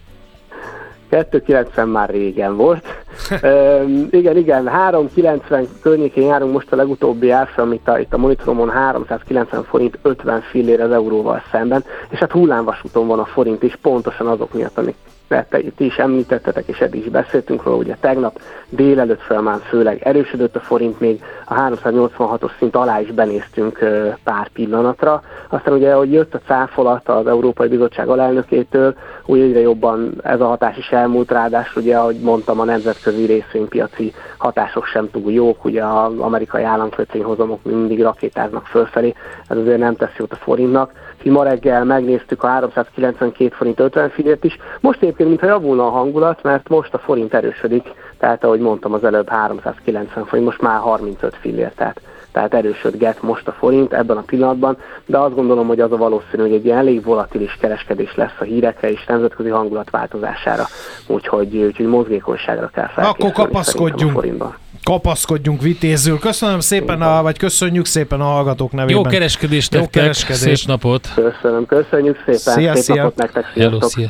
290 1.08 1.88
már 1.88 2.10
régen 2.10 2.56
volt. 2.56 2.84
Üm, 3.42 4.08
igen, 4.10 4.36
igen, 4.36 4.68
390 4.68 5.68
környékén 5.80 6.26
járunk 6.26 6.52
most 6.52 6.72
a 6.72 6.76
legutóbbi 6.76 7.30
árfolyam, 7.30 7.72
itt 7.72 7.88
a, 7.88 7.98
itt 7.98 8.12
a 8.14 8.18
monitoromon 8.18 8.70
390 8.70 9.64
forint 9.64 9.98
50 10.02 10.40
fillér 10.40 10.80
az 10.80 10.90
euróval 10.90 11.42
szemben, 11.50 11.84
és 12.08 12.18
hát 12.18 12.32
hullámvasúton 12.32 13.06
van 13.06 13.18
a 13.18 13.24
forint 13.24 13.62
is, 13.62 13.76
pontosan 13.82 14.26
azok 14.26 14.52
miatt, 14.52 14.78
amik 14.78 14.94
te, 15.28 15.46
ti 15.76 15.84
is 15.84 15.96
említettetek, 15.96 16.66
és 16.66 16.80
eddig 16.80 17.00
is 17.00 17.10
beszéltünk 17.10 17.62
róla, 17.62 17.76
ugye 17.76 17.96
tegnap 18.00 18.40
délelőtt 18.68 19.20
folyamán 19.20 19.58
főleg 19.58 20.02
erősödött 20.02 20.56
a 20.56 20.60
forint, 20.60 21.00
még 21.00 21.22
a 21.44 21.54
386-os 21.54 22.50
szint 22.58 22.76
alá 22.76 23.00
is 23.00 23.10
benéztünk 23.10 23.78
pár 24.24 24.48
pillanatra. 24.48 25.22
Aztán 25.48 25.74
ugye, 25.74 25.94
hogy 25.94 26.12
jött 26.12 26.34
a 26.34 26.40
cáfolat 26.46 27.08
az 27.08 27.26
Európai 27.26 27.68
Bizottság 27.68 28.08
alelnökétől, 28.08 28.94
úgy 29.26 29.40
egyre 29.40 29.60
jobban 29.60 30.14
ez 30.22 30.40
a 30.40 30.46
hatás 30.46 30.76
is 30.76 30.88
elmúlt, 30.88 31.30
ráadásul 31.30 31.82
ugye, 31.82 31.96
ahogy 31.96 32.20
mondtam, 32.20 32.60
a 32.60 32.64
nemzetközi 32.64 33.24
részvénypiaci 33.24 34.12
hatások 34.36 34.84
sem 34.84 35.10
túl 35.10 35.32
jók, 35.32 35.64
ugye 35.64 35.84
az 35.84 36.18
amerikai 36.18 36.62
államkötvényhozamok 36.62 37.64
mindig 37.64 38.02
rakétáznak 38.02 38.66
fölfelé, 38.66 39.14
ez 39.48 39.56
azért 39.56 39.78
nem 39.78 39.96
tesz 39.96 40.16
jót 40.16 40.32
a 40.32 40.36
forintnak 40.36 40.92
mi 41.24 41.30
ma 41.30 41.42
reggel 41.42 41.84
megnéztük 41.84 42.42
a 42.42 42.46
392 42.46 43.54
forint 43.54 43.80
50 43.80 44.10
fillért 44.10 44.44
is. 44.44 44.58
Most 44.80 45.02
egyébként, 45.02 45.28
mintha 45.28 45.46
javulna 45.46 45.86
a 45.86 45.90
hangulat, 45.90 46.42
mert 46.42 46.68
most 46.68 46.94
a 46.94 46.98
forint 46.98 47.34
erősödik, 47.34 47.92
tehát 48.18 48.44
ahogy 48.44 48.60
mondtam 48.60 48.92
az 48.92 49.04
előbb 49.04 49.28
390 49.28 50.24
forint, 50.24 50.46
most 50.46 50.60
már 50.60 50.78
35 50.78 51.36
fillér, 51.40 51.72
tehát, 51.76 52.00
tehát 52.32 52.54
erősödget 52.54 53.22
most 53.22 53.48
a 53.48 53.52
forint 53.52 53.92
ebben 53.92 54.16
a 54.16 54.22
pillanatban, 54.26 54.76
de 55.06 55.18
azt 55.18 55.34
gondolom, 55.34 55.66
hogy 55.66 55.80
az 55.80 55.92
a 55.92 55.96
valószínű, 55.96 56.42
hogy 56.42 56.52
egy 56.52 56.64
ilyen 56.64 56.78
elég 56.78 57.04
volatilis 57.04 57.56
kereskedés 57.60 58.14
lesz 58.14 58.36
a 58.38 58.44
hírekre 58.44 58.90
és 58.90 59.04
nemzetközi 59.04 59.48
hangulat 59.48 59.90
változására, 59.90 60.64
úgyhogy, 61.06 61.56
úgyhogy 61.56 61.86
mozgékonyságra 61.86 62.70
kell 62.72 62.88
felkészülni. 62.88 63.32
Akkor 63.32 63.44
kapaszkodjunk. 63.44 64.12
A 64.12 64.14
forintban 64.14 64.56
kapaszkodjunk 64.84 65.62
vitézül. 65.62 66.18
Köszönöm 66.18 66.60
szépen, 66.60 67.02
a, 67.02 67.22
vagy 67.22 67.38
köszönjük 67.38 67.86
szépen 67.86 68.20
a 68.20 68.24
hallgatók 68.24 68.72
nevében. 68.72 69.02
Jó 69.02 69.10
kereskedést 69.10 69.74
Jó 69.74 69.88
kereskedést. 69.90 70.56
Szép 70.56 70.66
napot. 70.66 71.08
Köszönöm, 71.14 71.66
köszönjük 71.66 72.16
szépen. 72.16 72.54
Szia, 72.54 72.74
szép 72.74 72.82
szia. 72.82 72.94
napot 72.94 73.16
nektek. 73.16 73.44
Hello, 73.54 73.80
szia. 73.80 74.08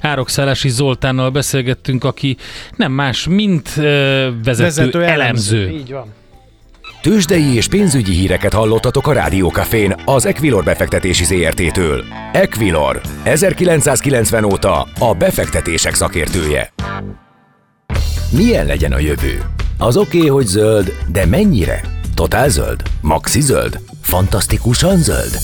Árok 0.00 0.28
Szelási 0.28 0.68
Zoltánnal 0.68 1.30
beszélgettünk, 1.30 2.04
aki 2.04 2.36
nem 2.76 2.92
más, 2.92 3.26
mint 3.26 3.68
uh, 3.76 3.84
vezető, 4.44 4.62
vezető 4.62 5.02
elemző. 5.04 5.56
elemző. 5.56 5.68
Így 5.68 5.92
van. 5.92 6.14
Tőzsdei 7.02 7.54
és 7.54 7.68
pénzügyi 7.68 8.12
híreket 8.12 8.52
hallottatok 8.52 9.06
a 9.06 9.12
Rádiókafén 9.12 9.94
az 10.04 10.26
Equilor 10.26 10.64
befektetési 10.64 11.24
ZRT-től. 11.24 12.04
Equilor, 12.32 13.00
1990 13.22 14.44
óta 14.44 14.86
a 14.98 15.14
befektetések 15.14 15.94
szakértője. 15.94 16.72
Milyen 18.30 18.66
legyen 18.66 18.92
a 18.92 18.98
jövő? 18.98 19.42
Az 19.80 19.96
oké, 19.96 20.16
okay, 20.16 20.28
hogy 20.28 20.46
zöld, 20.46 20.92
de 21.12 21.26
mennyire? 21.26 21.80
Totál 22.14 22.48
zöld? 22.48 22.82
Maxi 23.00 23.40
zöld? 23.40 23.80
Fantasztikusan 24.00 24.96
zöld? 24.96 25.38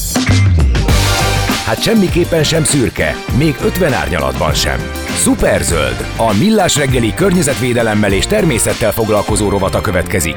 Hát 1.64 1.82
semmiképpen 1.82 2.44
sem 2.44 2.64
szürke, 2.64 3.14
még 3.38 3.56
50 3.64 3.92
árnyalatban 3.92 4.54
sem. 4.54 4.78
Superzöld, 5.22 6.06
a 6.16 6.32
millás 6.38 6.76
reggeli 6.76 7.14
környezetvédelemmel 7.14 8.12
és 8.12 8.26
természettel 8.26 8.92
foglalkozó 8.92 9.48
rovata 9.48 9.80
következik. 9.80 10.36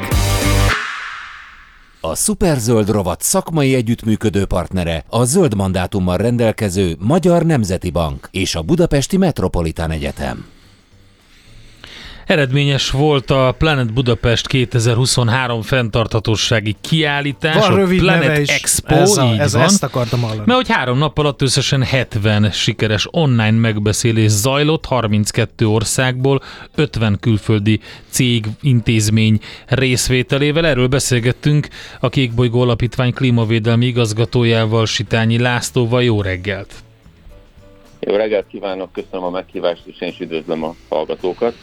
A 2.01 2.15
Superzöld 2.15 2.89
rovat 2.89 3.21
szakmai 3.21 3.75
együttműködő 3.75 4.45
partnere 4.45 5.03
a 5.09 5.23
zöld 5.23 5.55
mandátummal 5.55 6.17
rendelkező 6.17 6.95
Magyar 6.99 7.43
Nemzeti 7.43 7.89
Bank 7.89 8.27
és 8.31 8.55
a 8.55 8.61
Budapesti 8.61 9.17
Metropolitán 9.17 9.91
Egyetem. 9.91 10.56
Eredményes 12.27 12.91
volt 12.91 13.31
a 13.31 13.55
Planet 13.57 13.93
Budapest 13.93 14.47
2023 14.47 15.61
fenntarthatósági 15.61 16.75
kiállítás, 16.81 17.67
van 17.67 17.71
a 17.71 17.75
rövid 17.75 17.99
Planet 17.99 18.37
is. 18.37 18.49
Expo, 18.49 18.95
ez 18.95 19.17
a, 19.17 19.23
így 19.23 19.39
ez 19.39 19.53
van. 19.53 19.61
Ezt 19.61 19.83
akartam 19.83 20.21
hallani. 20.21 20.41
Mert 20.45 20.57
hogy 20.57 20.75
három 20.75 20.97
nap 20.97 21.17
alatt 21.17 21.41
összesen 21.41 21.83
70 21.83 22.51
sikeres 22.51 23.07
online 23.11 23.51
megbeszélés 23.51 24.31
zajlott 24.31 24.85
32 24.85 25.67
országból, 25.67 26.41
50 26.75 27.17
külföldi 27.19 27.79
cég, 28.09 28.45
intézmény 28.61 29.39
részvételével. 29.67 30.65
Erről 30.65 30.87
beszélgettünk 30.87 31.67
a 31.99 32.09
Kékbolygó 32.09 32.61
Alapítvány 32.61 33.13
klímavédelmi 33.13 33.85
igazgatójával, 33.85 34.85
Sitányi 34.85 35.39
Lászlóval. 35.39 36.03
Jó 36.03 36.21
reggelt! 36.21 36.73
Jó 37.99 38.15
reggelt 38.15 38.47
kívánok, 38.47 38.91
köszönöm 38.91 39.23
a 39.23 39.29
meghívást, 39.29 39.81
és 39.85 39.95
én 39.99 40.09
is 40.09 40.19
üdvözlöm 40.19 40.63
a 40.63 40.75
hallgatókat. 40.89 41.53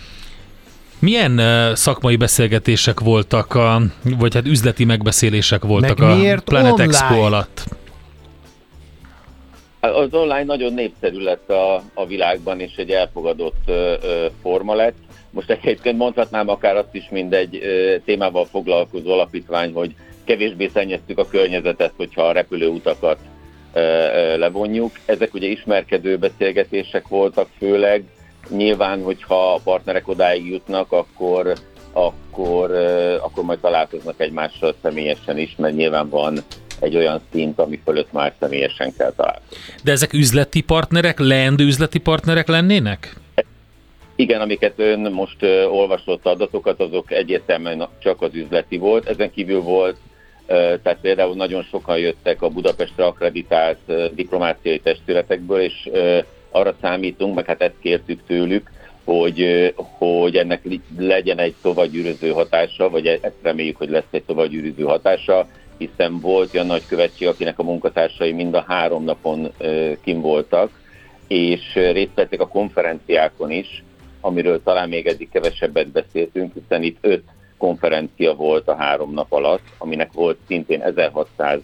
Milyen 0.98 1.38
uh, 1.38 1.74
szakmai 1.74 2.16
beszélgetések 2.16 3.00
voltak, 3.00 3.54
a, 3.54 3.80
vagy 4.18 4.35
hát 4.35 4.46
üzleti 4.46 4.85
megbeszélések 4.85 5.64
voltak 5.64 5.98
Meg 5.98 6.09
a 6.09 6.40
Planet 6.44 6.72
online? 6.72 6.83
Expo 6.83 7.20
alatt? 7.20 7.64
Az 9.80 10.09
online 10.14 10.44
nagyon 10.44 10.72
népszerű 10.72 11.18
lett 11.18 11.50
a, 11.50 11.83
a 11.94 12.07
világban, 12.07 12.61
és 12.61 12.76
egy 12.76 12.90
elfogadott 12.90 13.62
ö, 13.66 13.94
ö, 14.02 14.26
forma 14.42 14.74
lett. 14.74 14.96
Most 15.30 15.50
egyébként 15.50 15.98
mondhatnám 15.98 16.48
akár 16.48 16.76
azt 16.76 16.94
is, 16.94 17.09
mint 17.11 17.35
egy 17.35 17.59
ö, 17.62 17.96
témával 18.04 18.44
foglalkozó 18.44 19.12
alapítvány, 19.12 19.72
hogy 19.72 19.94
kevésbé 20.24 20.70
szennyeztük 20.74 21.18
a 21.18 21.26
környezetet, 21.26 21.92
hogyha 21.96 22.22
a 22.22 22.33
repülőutakat 22.33 23.18
ö, 23.72 23.80
ö, 23.80 24.38
levonjuk. 24.38 24.90
Ezek 25.04 25.35
ugye 25.35 25.46
ismerkedő 25.46 26.16
beszélgetések 26.16 27.09
voltak 27.09 27.48
főleg, 27.59 28.04
Nyilván, 28.48 29.02
hogyha 29.02 29.52
a 29.52 29.61
partnerek 29.64 30.09
odáig 30.09 30.46
jutnak, 30.46 30.92
akkor, 30.92 31.52
akkor, 31.92 32.70
akkor 33.20 33.44
majd 33.44 33.59
találkoznak 33.59 34.20
egymással 34.20 34.74
személyesen 34.83 35.38
is, 35.38 35.54
mert 35.57 35.74
nyilván 35.74 36.09
van 36.09 36.38
egy 36.80 36.96
olyan 36.96 37.20
szint, 37.33 37.59
ami 37.59 37.80
fölött 37.85 38.12
már 38.12 38.35
személyesen 38.40 38.92
kell 38.96 39.12
találkozni. 39.16 39.57
De 39.83 39.92
ezek 39.92 40.12
üzleti 40.12 40.61
partnerek, 40.61 41.18
leendő 41.18 41.64
üzleti 41.64 41.98
partnerek 41.98 42.48
lennének? 42.48 43.16
Igen, 44.16 44.40
amiket 44.40 44.78
ön 44.78 45.00
most 45.12 45.42
uh, 45.42 45.74
olvasott 45.74 46.26
adatokat, 46.26 46.80
azok 46.80 47.12
egyértelműen 47.12 47.88
csak 47.98 48.22
az 48.22 48.35
üzleti 48.35 48.76
volt. 48.76 49.09
Ezen 49.09 49.30
kívül 49.30 49.61
volt, 49.61 49.96
tehát 50.46 50.98
például 51.00 51.35
nagyon 51.35 51.62
sokan 51.62 51.98
jöttek 51.98 52.42
a 52.42 52.48
Budapestre 52.48 53.04
akreditált 53.04 54.14
diplomáciai 54.14 54.78
testületekből, 54.78 55.61
és 55.61 55.90
arra 56.54 56.74
számítunk, 56.80 57.34
meg 57.34 57.46
hát 57.46 57.62
ezt 57.62 57.80
kértük 57.80 58.20
tőlük, 58.26 58.70
hogy, 59.04 59.72
hogy 59.98 60.36
ennek 60.36 60.62
legyen 60.98 61.38
egy 61.38 61.54
tovagyűröző 61.62 62.30
hatása, 62.30 62.90
vagy 62.90 63.06
e-, 63.06 63.18
ezt 63.20 63.42
reméljük, 63.42 63.76
hogy 63.76 63.88
lesz 63.88 64.02
egy 64.10 64.22
tovagyűröző 64.22 64.82
hatása, 64.82 65.48
hiszen 65.78 66.20
volt 66.20 66.54
olyan 66.54 66.66
nagykövetség, 66.66 67.28
akinek 67.28 67.58
a 67.58 67.62
munkatársai 67.62 68.32
mind 68.32 68.54
a 68.54 68.64
három 68.68 69.04
napon 69.04 69.52
kim 70.02 70.20
voltak, 70.20 70.70
és 71.28 71.74
részt 71.74 72.14
vettek 72.14 72.40
a 72.40 72.48
konferenciákon 72.48 73.50
is, 73.50 73.84
amiről 74.20 74.62
talán 74.62 74.88
még 74.88 75.06
eddig 75.06 75.28
kevesebbet 75.30 75.88
beszéltünk, 75.88 76.52
hiszen 76.54 76.82
itt 76.82 76.98
öt 77.00 77.22
konferencia 77.58 78.34
volt 78.34 78.68
a 78.68 78.76
három 78.76 79.12
nap 79.12 79.32
alatt, 79.32 79.62
aminek 79.78 80.12
volt 80.12 80.38
szintén 80.46 80.82
1600 80.82 81.60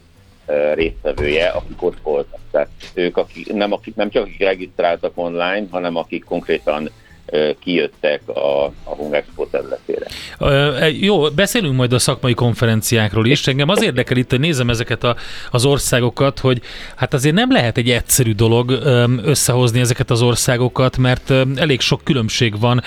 résztvevője, 0.75 1.49
akik 1.49 1.83
ott 1.83 2.01
voltak. 2.03 2.40
Tehát 2.61 2.91
ők 2.95 3.17
akik, 3.17 3.53
nem, 3.53 3.73
akik, 3.73 3.95
nem 3.95 4.11
csak 4.11 4.23
akik 4.23 4.39
regisztráltak 4.39 5.13
online, 5.15 5.67
hanem 5.71 5.97
akik 5.97 6.25
konkrétan 6.25 6.91
kijöttek 7.59 8.21
a, 8.27 8.65
a 8.65 8.95
Hungexpo 8.97 9.47
területére. 9.47 10.07
Jó, 11.01 11.29
beszélünk 11.29 11.77
majd 11.77 11.93
a 11.93 11.99
szakmai 11.99 12.35
konferenciákról 12.35 13.27
is. 13.27 13.47
Engem 13.47 13.69
az 13.69 13.83
érdekel 13.83 14.17
itt, 14.17 14.31
hogy 14.31 14.41
nézem 14.41 14.71
ezeket 14.71 15.05
a, 15.05 15.17
az 15.51 15.65
országokat, 15.65 16.39
hogy 16.39 16.61
hát 16.97 17.15
azért 17.15 17.35
nem 17.35 17.53
lehet 17.53 17.77
egy 17.77 17.91
egyszerű 17.91 18.33
dolog 18.33 18.71
összehozni 19.25 19.81
ezeket 19.81 20.11
az 20.11 20.23
országokat, 20.23 20.97
mert 20.97 21.33
elég 21.57 21.81
sok 21.81 22.05
különbség 22.05 22.61
van 22.61 22.83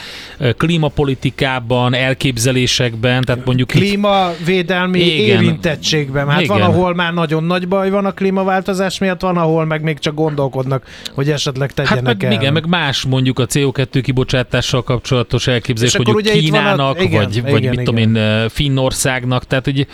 klímapolitikában, 0.58 1.94
elképzelésekben, 1.94 3.24
tehát 3.24 3.46
mondjuk 3.46 3.68
Klímavédelmi 3.68 5.00
igen, 5.00 5.44
érintettségben. 5.44 6.30
Hát 6.30 6.42
igen. 6.42 6.60
van, 6.60 6.70
ahol 6.70 6.96
már 6.96 7.14
nagyon 7.14 7.44
nagy 7.44 7.68
baj 7.68 7.90
van 7.90 8.06
a 8.06 8.12
klímaváltozás 8.12 9.00
miatt, 9.00 9.22
van, 9.22 9.38
ahol 9.38 9.66
meg 9.66 9.82
még 9.82 10.00
csak 10.00 10.14
gondolkodnak, 10.14 10.88
hogy 11.14 11.30
esetleg 11.30 11.72
tegyenek 11.74 12.06
hát 12.06 12.22
meg, 12.22 12.24
el. 12.24 12.32
Igen, 12.32 12.54
meg 12.54 12.68
más 12.68 13.06
mondjuk 13.06 13.40
a 13.40 13.46
CO2 13.46 14.00
kibocsátás 14.04 14.33
kibocsátással 14.34 14.84
kapcsolatos 14.84 15.48
elképzelés, 15.48 15.96
hogy 15.96 16.32
Kínának, 16.32 16.98
a, 16.98 17.02
igen, 17.02 17.24
vagy, 17.24 17.36
igen, 17.36 17.52
vagy 17.52 17.62
igen, 17.62 17.76
mit 17.76 17.82
igen. 17.82 17.84
tudom 17.84 18.16
én, 18.16 18.50
Finnországnak, 18.50 19.46
tehát 19.46 19.66
hogy 19.66 19.88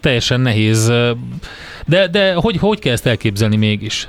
teljesen 0.00 0.40
nehéz. 0.40 0.92
De, 1.86 2.08
de 2.08 2.34
hogy, 2.34 2.56
hogy 2.56 2.78
kell 2.78 2.92
ezt 2.92 3.06
elképzelni 3.06 3.56
mégis? 3.56 4.08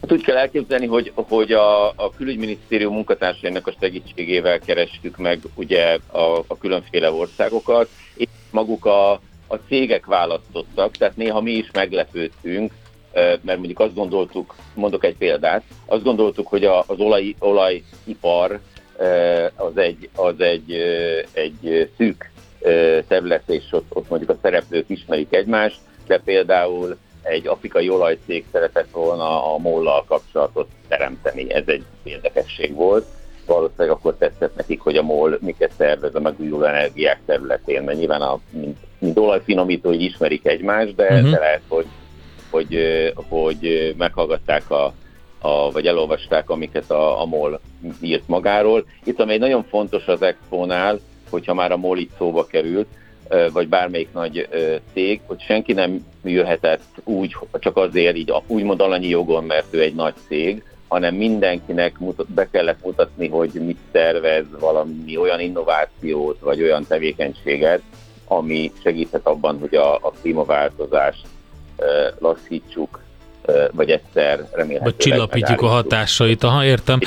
Hát 0.00 0.12
úgy 0.12 0.22
kell 0.22 0.36
elképzelni, 0.36 0.86
hogy, 0.86 1.12
hogy 1.14 1.52
a, 1.52 1.88
a 1.88 2.10
külügyminisztérium 2.16 2.94
munkatársainak 2.94 3.66
a 3.66 3.74
segítségével 3.80 4.58
kerestük 4.58 5.16
meg 5.16 5.38
ugye 5.54 5.98
a, 6.06 6.38
a 6.46 6.58
különféle 6.60 7.10
országokat, 7.10 7.88
és 8.14 8.26
maguk 8.50 8.84
a, 8.84 9.12
a 9.46 9.54
cégek 9.68 10.06
választottak, 10.06 10.96
tehát 10.96 11.16
néha 11.16 11.40
mi 11.40 11.52
is 11.52 11.70
meglepődtünk, 11.72 12.72
mert 13.14 13.58
mondjuk 13.58 13.80
azt 13.80 13.94
gondoltuk, 13.94 14.54
mondok 14.74 15.04
egy 15.04 15.16
példát, 15.16 15.62
azt 15.86 16.02
gondoltuk, 16.02 16.46
hogy 16.46 16.64
az 16.64 16.98
olaj, 16.98 17.34
olajipar 17.38 18.60
az 19.54 19.76
egy, 19.76 20.08
az 20.14 20.40
egy, 20.40 20.72
egy 21.32 21.90
szűk 21.96 22.30
terület, 23.08 23.42
és 23.46 23.64
ott, 23.70 23.86
ott 23.88 24.08
mondjuk 24.08 24.30
a 24.30 24.38
szereplők 24.42 24.84
ismerik 24.88 25.34
egymást, 25.34 25.78
de 26.06 26.18
például 26.18 26.96
egy 27.22 27.46
afrikai 27.46 27.88
olajcég 27.88 28.44
szeretett 28.52 28.90
volna 28.92 29.54
a 29.54 29.58
mollal 29.58 30.04
kapcsolatot 30.08 30.68
teremteni. 30.88 31.52
Ez 31.52 31.62
egy 31.66 31.84
érdekesség 32.02 32.74
volt. 32.74 33.06
Valószínűleg 33.46 33.90
akkor 33.90 34.14
tetszett 34.18 34.56
nekik, 34.56 34.80
hogy 34.80 34.96
a 34.96 35.02
MOL 35.02 35.38
miket 35.40 35.72
szervez 35.76 36.14
a 36.14 36.20
megújuló 36.20 36.62
energiák 36.62 37.20
területén, 37.26 37.82
mert 37.82 37.98
nyilván 37.98 38.20
a, 38.20 38.40
mint, 38.50 38.78
mint 38.98 39.18
olajfinomítói 39.18 40.04
ismerik 40.04 40.46
egymást, 40.46 40.94
de, 40.94 41.04
uh-huh. 41.04 41.30
de 41.30 41.38
lehet, 41.38 41.62
hogy, 41.68 41.86
hogy, 42.54 42.78
hogy 43.28 43.94
meghallgatták 43.98 44.70
a, 44.70 44.92
a, 45.40 45.70
vagy 45.70 45.86
elolvasták, 45.86 46.50
amiket 46.50 46.90
a, 46.90 47.20
a 47.20 47.24
MOL 47.24 47.60
írt 48.00 48.28
magáról. 48.28 48.86
Itt 49.04 49.20
ami 49.20 49.36
nagyon 49.36 49.64
fontos 49.64 50.06
az 50.06 50.22
Expo-nál, 50.22 51.00
hogyha 51.30 51.54
már 51.54 51.72
a 51.72 51.76
MOL 51.76 51.98
itt 51.98 52.12
szóba 52.18 52.46
került, 52.46 52.86
vagy 53.52 53.68
bármelyik 53.68 54.12
nagy 54.12 54.48
cég, 54.92 55.20
hogy 55.26 55.40
senki 55.40 55.72
nem 55.72 56.06
jöhetett 56.24 56.84
úgy, 57.04 57.36
csak 57.52 57.76
azért 57.76 58.16
így 58.16 58.32
úgymond 58.46 58.80
alanyi 58.80 59.08
jogon, 59.08 59.44
mert 59.44 59.66
ő 59.74 59.80
egy 59.80 59.94
nagy 59.94 60.14
cég, 60.28 60.62
hanem 60.88 61.14
mindenkinek 61.14 61.98
mutat, 61.98 62.30
be 62.30 62.48
kellett 62.50 62.84
mutatni, 62.84 63.28
hogy 63.28 63.50
mit 63.52 63.78
tervez 63.90 64.44
valami 64.60 65.16
olyan 65.16 65.40
innovációt, 65.40 66.38
vagy 66.40 66.62
olyan 66.62 66.86
tevékenységet, 66.86 67.82
ami 68.24 68.72
segíthet 68.82 69.26
abban, 69.26 69.58
hogy 69.58 69.74
a, 69.74 69.94
a 69.94 70.12
klímaváltozást 70.20 71.26
lassítsuk, 72.18 73.02
vagy 73.72 73.90
egyszer 73.90 74.36
remélhetőleg 74.36 74.82
Vagy 74.82 74.96
csillapítjuk 74.96 75.60
a 75.60 75.66
hatásait, 75.66 76.44
aha, 76.44 76.64
értem. 76.64 76.98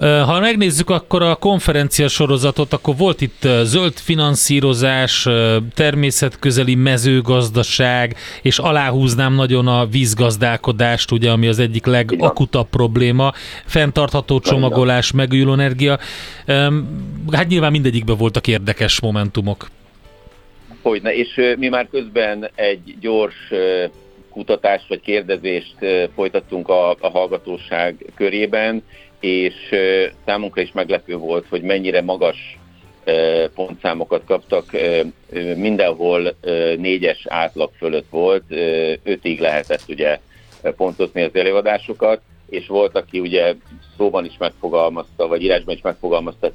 Ha 0.00 0.40
megnézzük 0.40 0.90
akkor 0.90 1.22
a 1.22 1.34
konferencia 1.34 2.08
sorozatot, 2.08 2.72
akkor 2.72 2.96
volt 2.96 3.20
itt 3.20 3.48
zöld 3.62 3.92
finanszírozás, 3.92 5.28
természetközeli 5.74 6.74
mezőgazdaság, 6.74 8.16
és 8.42 8.58
aláhúznám 8.58 9.34
nagyon 9.34 9.66
a 9.66 9.86
vízgazdálkodást, 9.86 11.10
ugye, 11.10 11.30
ami 11.30 11.46
az 11.46 11.58
egyik 11.58 11.86
legakutabb 11.86 12.68
probléma, 12.68 13.32
fenntartható 13.64 14.40
csomagolás, 14.40 15.12
megújuló 15.12 15.52
energia. 15.52 15.98
Hát 17.32 17.48
nyilván 17.48 17.70
mindegyikben 17.70 18.16
voltak 18.16 18.46
érdekes 18.46 19.00
momentumok. 19.00 19.68
Hogyne, 20.82 21.14
és 21.14 21.40
mi 21.56 21.68
már 21.68 21.88
közben 21.90 22.50
egy 22.54 22.96
gyors 23.00 23.52
kutatást 24.34 24.88
vagy 24.88 25.00
kérdezést 25.00 25.74
folytattunk 26.14 26.68
a, 26.68 26.90
a 26.90 27.08
hallgatóság 27.08 28.12
körében, 28.14 28.82
és 29.20 29.54
számunkra 30.26 30.62
is 30.62 30.72
meglepő 30.72 31.16
volt, 31.16 31.46
hogy 31.48 31.62
mennyire 31.62 32.02
magas 32.02 32.58
pontszámokat 33.54 34.22
kaptak. 34.26 34.64
Mindenhol 35.56 36.34
négyes 36.76 37.26
átlag 37.28 37.70
fölött 37.78 38.06
volt, 38.10 38.42
ötig 39.02 39.40
lehetett 39.40 39.82
ugye 39.88 40.18
pontozni 40.76 41.22
az 41.22 41.34
előadásokat, 41.34 42.20
és 42.48 42.66
volt, 42.66 42.96
aki 42.96 43.20
ugye 43.20 43.54
szóban 43.96 44.24
is 44.24 44.36
megfogalmazta, 44.38 45.26
vagy 45.26 45.42
írásban 45.42 45.74
is 45.74 45.82
megfogalmazta, 45.82 46.52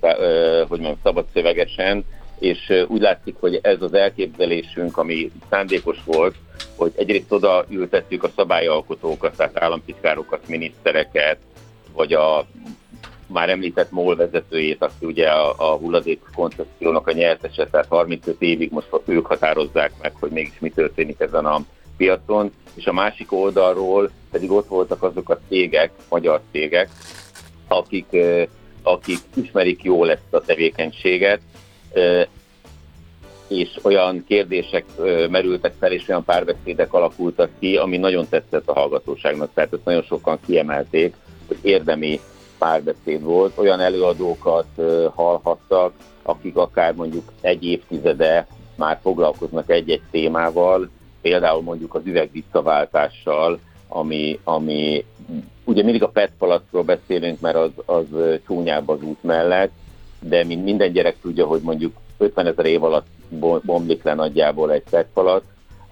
hogy 0.68 0.80
mondjam, 0.80 1.00
szabad 1.04 1.26
szövegesen, 1.34 2.06
és 2.40 2.74
úgy 2.88 3.02
látszik, 3.02 3.36
hogy 3.40 3.60
ez 3.62 3.82
az 3.82 3.94
elképzelésünk, 3.94 4.98
ami 4.98 5.32
szándékos 5.50 5.98
volt, 6.06 6.36
hogy 6.80 6.92
egyrészt 6.96 7.32
oda 7.32 7.66
ültettük 7.70 8.24
a 8.24 8.32
szabályalkotókat, 8.36 9.36
tehát 9.36 9.64
államtitkárokat, 9.64 10.48
minisztereket, 10.48 11.38
vagy 11.94 12.14
a 12.14 12.46
már 13.28 13.50
említett 13.50 13.92
MOL 13.92 14.16
vezetőjét, 14.16 14.84
aki 14.84 15.06
ugye 15.06 15.28
a, 15.28 15.54
a 15.58 15.78
hulladék 15.78 16.22
koncepciónak 16.36 17.08
a 17.08 17.12
nyertese, 17.12 17.68
tehát 17.68 17.88
35 17.88 18.42
évig 18.42 18.72
most 18.72 18.88
ők 19.06 19.26
határozzák 19.26 19.92
meg, 20.02 20.14
hogy 20.20 20.32
mégis 20.32 20.60
mi 20.60 20.70
történik 20.70 21.20
ezen 21.20 21.46
a 21.46 21.62
piacon, 21.98 22.52
és 22.74 22.86
a 22.86 22.94
másik 22.94 23.32
oldalról 23.32 24.10
pedig 24.32 24.52
ott 24.52 24.68
voltak 24.68 25.04
azok 25.04 25.30
a 25.30 25.40
cégek, 25.48 25.92
magyar 26.10 26.42
cégek, 26.52 26.90
akik, 27.68 28.18
akik 28.84 29.20
ismerik 29.36 29.84
jól 29.84 30.12
ezt 30.12 30.34
a 30.34 30.42
tevékenységet, 30.42 31.42
és 33.50 33.80
olyan 33.82 34.24
kérdések 34.28 34.86
merültek 35.30 35.74
fel, 35.80 35.92
és 35.92 36.08
olyan 36.08 36.24
párbeszédek 36.24 36.94
alakultak 36.94 37.50
ki, 37.60 37.78
ami 37.78 37.98
nagyon 37.98 38.26
tetszett 38.30 38.70
a 38.70 38.74
hallgatóságnak. 38.74 39.50
Tehát 39.54 39.74
ezt 39.74 39.86
nagyon 39.86 40.02
sokan 40.02 40.40
kiemelték, 40.46 41.16
hogy 41.48 41.58
érdemi 41.62 42.20
párbeszéd 42.58 43.24
volt. 43.24 43.58
Olyan 43.58 43.80
előadókat 43.80 44.68
hallhattak, 45.16 45.94
akik 46.24 46.56
akár 46.56 46.94
mondjuk 46.94 47.32
egy 47.42 47.64
évtizede 47.66 48.48
már 48.76 49.00
foglalkoznak 49.02 49.70
egy-egy 49.70 50.02
témával, 50.12 50.90
például 51.22 51.62
mondjuk 51.62 51.96
az 51.96 52.02
üvegvisszaváltással, 52.06 53.60
ami, 53.88 54.40
ami 54.44 55.06
ugye 55.64 55.84
mindig 55.84 56.04
a 56.04 56.10
PET 56.10 56.32
palackról 56.38 56.84
beszélünk, 56.84 57.40
mert 57.40 57.56
az, 57.56 57.72
az 57.86 58.06
csúnyább 58.46 58.90
az 58.90 59.02
út 59.02 59.24
mellett, 59.24 59.72
de 60.20 60.44
mint 60.44 60.64
minden 60.64 60.92
gyerek 60.92 61.16
tudja, 61.22 61.46
hogy 61.46 61.62
mondjuk 61.62 61.94
50 62.18 62.46
ezer 62.46 62.66
év 62.66 62.84
alatt 62.84 63.08
bomlik 63.64 64.04
le 64.04 64.14
nagyjából 64.14 64.72
egy 64.72 64.84
szettfalat, 64.90 65.44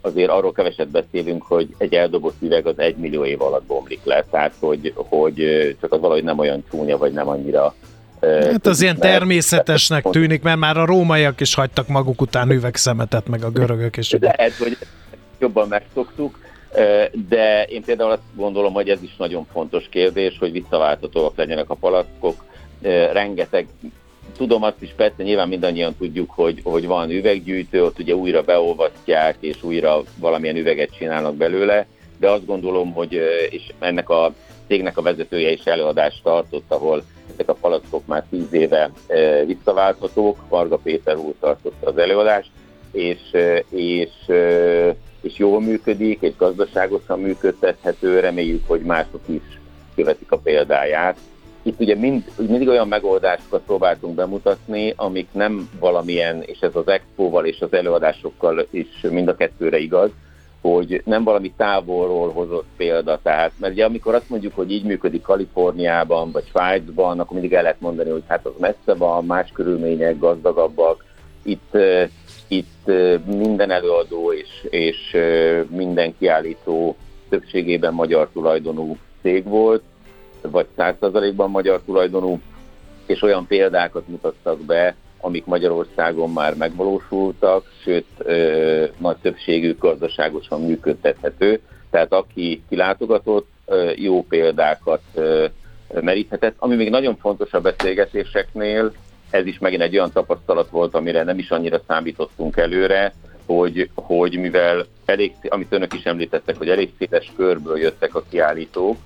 azért 0.01 0.29
arról 0.29 0.51
keveset 0.51 0.87
beszélünk, 0.87 1.43
hogy 1.43 1.67
egy 1.77 1.93
eldobott 1.93 2.41
üveg 2.41 2.65
az 2.67 2.79
egy 2.79 2.95
millió 2.95 3.25
év 3.25 3.41
alatt 3.41 3.65
bomlik 3.65 4.03
le, 4.03 4.25
tehát 4.31 4.53
hogy, 4.59 4.93
hogy 4.95 5.35
csak 5.81 5.93
az 5.93 5.99
valahogy 5.99 6.23
nem 6.23 6.39
olyan 6.39 6.63
csúnya, 6.69 6.97
vagy 6.97 7.13
nem 7.13 7.27
annyira 7.27 7.75
Hát 8.21 8.65
az 8.65 8.81
ilyen 8.81 8.97
természetesnek 8.97 10.03
tűnik, 10.03 10.41
mert 10.41 10.57
már 10.57 10.77
a 10.77 10.85
rómaiak 10.85 11.39
is 11.41 11.53
hagytak 11.53 11.87
maguk 11.87 12.21
után 12.21 12.51
üvegszemetet, 12.51 13.27
meg 13.27 13.43
a 13.43 13.49
görögök 13.49 13.97
is. 13.97 14.11
Lehet, 14.19 14.53
hogy 14.53 14.77
jobban 15.39 15.67
megszoktuk, 15.67 16.39
de 17.29 17.63
én 17.63 17.83
például 17.83 18.11
azt 18.11 18.21
gondolom, 18.35 18.73
hogy 18.73 18.89
ez 18.89 19.01
is 19.01 19.15
nagyon 19.15 19.47
fontos 19.51 19.87
kérdés, 19.89 20.37
hogy 20.39 20.51
visszaváltatóak 20.51 21.35
legyenek 21.35 21.69
a 21.69 21.75
palackok. 21.75 22.45
Rengeteg 23.11 23.67
tudom 24.37 24.63
azt 24.63 24.81
is, 24.81 24.93
persze 24.95 25.23
nyilván 25.23 25.47
mindannyian 25.47 25.95
tudjuk, 25.95 26.29
hogy, 26.29 26.59
hogy 26.63 26.87
van 26.87 27.09
üveggyűjtő, 27.09 27.83
ott 27.83 27.99
ugye 27.99 28.15
újra 28.15 28.41
beolvasztják, 28.41 29.35
és 29.39 29.63
újra 29.63 30.03
valamilyen 30.19 30.55
üveget 30.55 30.95
csinálnak 30.97 31.35
belőle, 31.35 31.87
de 32.19 32.29
azt 32.29 32.45
gondolom, 32.45 32.93
hogy, 32.93 33.13
és 33.49 33.73
ennek 33.79 34.09
a 34.09 34.33
cégnek 34.67 34.97
a 34.97 35.01
vezetője 35.01 35.51
is 35.51 35.63
előadást 35.63 36.23
tartott, 36.23 36.65
ahol 36.67 37.03
ezek 37.33 37.49
a 37.49 37.53
palackok 37.53 38.05
már 38.05 38.25
tíz 38.29 38.53
éve 38.53 38.91
visszaválthatók, 39.45 40.37
Varga 40.49 40.77
Péter 40.77 41.17
úr 41.17 41.33
tartotta 41.39 41.89
az 41.89 41.97
előadást, 41.97 42.49
és, 42.91 43.19
és, 43.69 44.09
és 45.21 45.37
jól 45.37 45.61
működik, 45.61 46.21
és 46.21 46.35
gazdaságosan 46.37 47.19
működtethető, 47.19 48.19
reméljük, 48.19 48.67
hogy 48.67 48.81
mások 48.81 49.21
is 49.25 49.59
követik 49.95 50.31
a 50.31 50.37
példáját, 50.37 51.17
itt 51.67 51.79
ugye 51.79 51.95
mind, 51.95 52.23
mindig 52.37 52.67
olyan 52.67 52.87
megoldásokat 52.87 53.61
próbáltunk 53.65 54.15
bemutatni, 54.15 54.93
amik 54.95 55.27
nem 55.31 55.69
valamilyen, 55.79 56.41
és 56.41 56.59
ez 56.59 56.75
az 56.75 56.87
expóval 56.87 57.45
és 57.45 57.61
az 57.61 57.73
előadásokkal 57.73 58.67
is 58.69 59.01
mind 59.09 59.27
a 59.27 59.35
kettőre 59.35 59.77
igaz, 59.77 60.09
hogy 60.61 61.01
nem 61.05 61.23
valami 61.23 61.53
távolról 61.57 62.31
hozott 62.31 62.67
példa. 62.77 63.19
Tehát, 63.23 63.51
mert 63.59 63.73
ugye 63.73 63.85
amikor 63.85 64.15
azt 64.15 64.29
mondjuk, 64.29 64.55
hogy 64.55 64.71
így 64.71 64.83
működik 64.83 65.21
Kaliforniában 65.21 66.31
vagy 66.31 66.43
Svájcban, 66.49 67.19
akkor 67.19 67.33
mindig 67.33 67.53
el 67.53 67.61
lehet 67.61 67.81
mondani, 67.81 68.09
hogy 68.09 68.23
hát 68.27 68.45
az 68.45 68.53
messze 68.59 68.93
van, 68.97 69.25
más 69.25 69.49
körülmények, 69.53 70.19
gazdagabbak. 70.19 71.05
Itt, 71.43 71.77
itt 72.47 72.91
minden 73.25 73.71
előadó 73.71 74.33
és, 74.33 74.67
és 74.69 75.17
minden 75.69 76.15
kiállító 76.17 76.95
többségében 77.29 77.93
magyar 77.93 78.29
tulajdonú 78.33 78.97
cég 79.21 79.43
volt, 79.43 79.83
vagy 80.41 80.65
100%-ban 80.77 81.49
magyar 81.49 81.81
tulajdonú, 81.85 82.39
és 83.05 83.21
olyan 83.21 83.47
példákat 83.47 84.07
mutattak 84.07 84.59
be, 84.59 84.95
amik 85.19 85.45
Magyarországon 85.45 86.31
már 86.31 86.55
megvalósultak, 86.55 87.65
sőt, 87.83 88.05
ö, 88.17 88.85
nagy 88.97 89.17
többségük 89.17 89.79
gazdaságosan 89.79 90.61
működtethető. 90.61 91.61
Tehát 91.89 92.13
aki 92.13 92.63
kilátogatott, 92.69 93.47
ö, 93.65 93.91
jó 93.95 94.23
példákat 94.23 95.01
ö, 95.13 95.45
meríthetett. 96.01 96.55
Ami 96.57 96.75
még 96.75 96.89
nagyon 96.89 97.17
fontos 97.17 97.53
a 97.53 97.61
beszélgetéseknél, 97.61 98.93
ez 99.29 99.45
is 99.45 99.59
megint 99.59 99.81
egy 99.81 99.97
olyan 99.97 100.11
tapasztalat 100.11 100.69
volt, 100.69 100.95
amire 100.95 101.23
nem 101.23 101.37
is 101.37 101.49
annyira 101.51 101.81
számítottunk 101.87 102.57
előre, 102.57 103.13
hogy, 103.45 103.89
hogy 103.93 104.37
mivel 104.37 104.85
elég, 105.05 105.35
amit 105.49 105.73
önök 105.73 105.93
is 105.93 106.03
említettek, 106.03 106.57
hogy 106.57 106.69
elég 106.69 106.93
széles 106.97 107.31
körből 107.35 107.77
jöttek 107.77 108.15
a 108.15 108.23
kiállítók, 108.29 108.97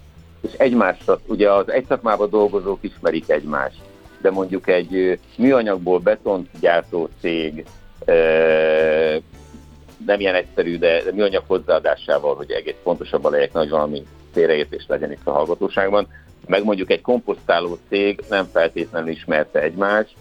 és 0.42 0.54
egymásra, 0.58 1.20
ugye 1.26 1.52
az 1.52 1.72
egy 1.72 1.86
szakmában 1.88 2.30
dolgozók 2.30 2.78
ismerik 2.82 3.30
egymást, 3.30 3.82
de 4.22 4.32
mondjuk 4.32 4.68
egy 4.68 5.20
műanyagból 5.38 6.00
betont 6.00 6.50
gyártó 6.60 7.10
cég 7.20 7.66
nem 10.06 10.20
ilyen 10.20 10.36
egyszerű, 10.36 10.78
de, 10.78 11.04
de 11.04 11.12
műanyag 11.12 11.44
hozzáadásával, 11.48 12.36
hogy 12.36 12.52
egész 12.52 12.76
pontosabban 12.84 13.32
legyek, 13.32 13.54
nagy 13.54 13.70
valami 13.70 14.04
félreértés 14.34 14.86
legyen 14.88 15.12
itt 15.12 15.28
a 15.28 15.32
hallgatóságban. 15.32 16.08
Meg 16.48 16.64
mondjuk 16.64 16.92
egy 16.92 17.02
komposztáló 17.02 17.78
cég 17.90 18.24
nem 18.30 18.46
feltétlenül 18.52 19.10
ismerte 19.10 19.62
egymást, 19.62 20.14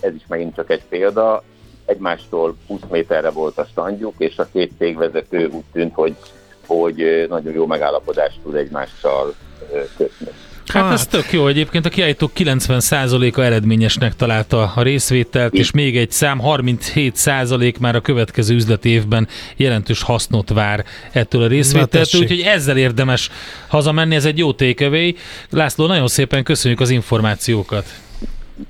ez 0.00 0.14
is 0.14 0.26
megint 0.28 0.54
csak 0.54 0.70
egy 0.70 0.82
példa, 0.88 1.42
egymástól 1.84 2.56
20 2.66 2.80
méterre 2.90 3.30
volt 3.30 3.58
a 3.58 3.64
standjuk, 3.64 4.14
és 4.18 4.38
a 4.38 4.48
két 4.52 4.72
cégvezető 4.78 5.46
úgy 5.46 5.64
tűnt, 5.72 5.94
hogy, 5.94 6.16
hogy 6.68 7.26
nagyon 7.28 7.52
jó 7.52 7.66
megállapodást 7.66 8.38
tud 8.42 8.54
egymással 8.54 9.34
kötni. 9.96 10.26
Hát, 10.72 10.82
hát 10.82 10.92
ez 10.92 11.06
tök 11.06 11.32
jó. 11.32 11.46
Egyébként 11.46 11.86
a 11.86 11.88
kiállítók 11.88 12.30
90%-a 12.36 13.40
eredményesnek 13.40 14.16
találta 14.16 14.72
a 14.74 14.82
részvételt, 14.82 15.54
és 15.54 15.70
még 15.70 15.96
egy 15.96 16.10
szám 16.10 16.40
37% 16.44 17.78
már 17.78 17.96
a 17.96 18.00
következő 18.00 18.54
üzleti 18.54 18.88
évben 18.88 19.28
jelentős 19.56 20.02
hasznot 20.02 20.48
vár 20.48 20.84
ettől 21.12 21.42
a 21.42 21.46
részvételtől, 21.46 22.20
úgyhogy 22.20 22.40
ezzel 22.40 22.76
érdemes 22.76 23.30
hazamenni, 23.68 24.14
ez 24.14 24.24
egy 24.24 24.38
jó 24.38 24.52
takeaway. 24.52 25.14
László, 25.50 25.86
nagyon 25.86 26.08
szépen 26.08 26.44
köszönjük 26.44 26.80
az 26.80 26.90
információkat. 26.90 27.84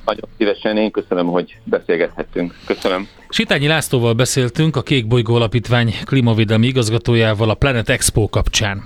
Nagyon 0.05 0.29
szívesen, 0.37 0.77
én 0.77 0.91
köszönöm, 0.91 1.27
hogy 1.27 1.57
beszélgethettünk. 1.65 2.55
Köszönöm. 2.67 3.09
Sitányi 3.29 3.67
Lászlóval 3.67 4.13
beszéltünk 4.13 4.77
a 4.77 4.83
Kék 4.83 5.07
Bolygó 5.07 5.35
Alapítvány 5.35 5.95
klímavédelmi 6.05 6.67
igazgatójával 6.67 7.51
a 7.51 7.55
Planet 7.55 7.89
Expo 7.89 8.29
kapcsán. 8.29 8.85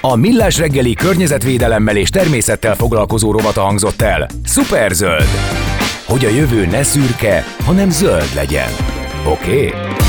A 0.00 0.16
Millás 0.16 0.58
reggeli 0.58 0.94
környezetvédelemmel 0.94 1.96
és 1.96 2.08
természettel 2.08 2.74
foglalkozó 2.74 3.32
rovata 3.32 3.60
hangzott 3.60 4.00
el. 4.00 4.28
Superzöld! 4.44 5.28
Hogy 6.06 6.24
a 6.24 6.28
jövő 6.28 6.66
ne 6.66 6.82
szürke, 6.82 7.44
hanem 7.64 7.90
zöld 7.90 8.34
legyen. 8.34 8.70
Oké? 9.26 9.66
Okay? 9.66 9.99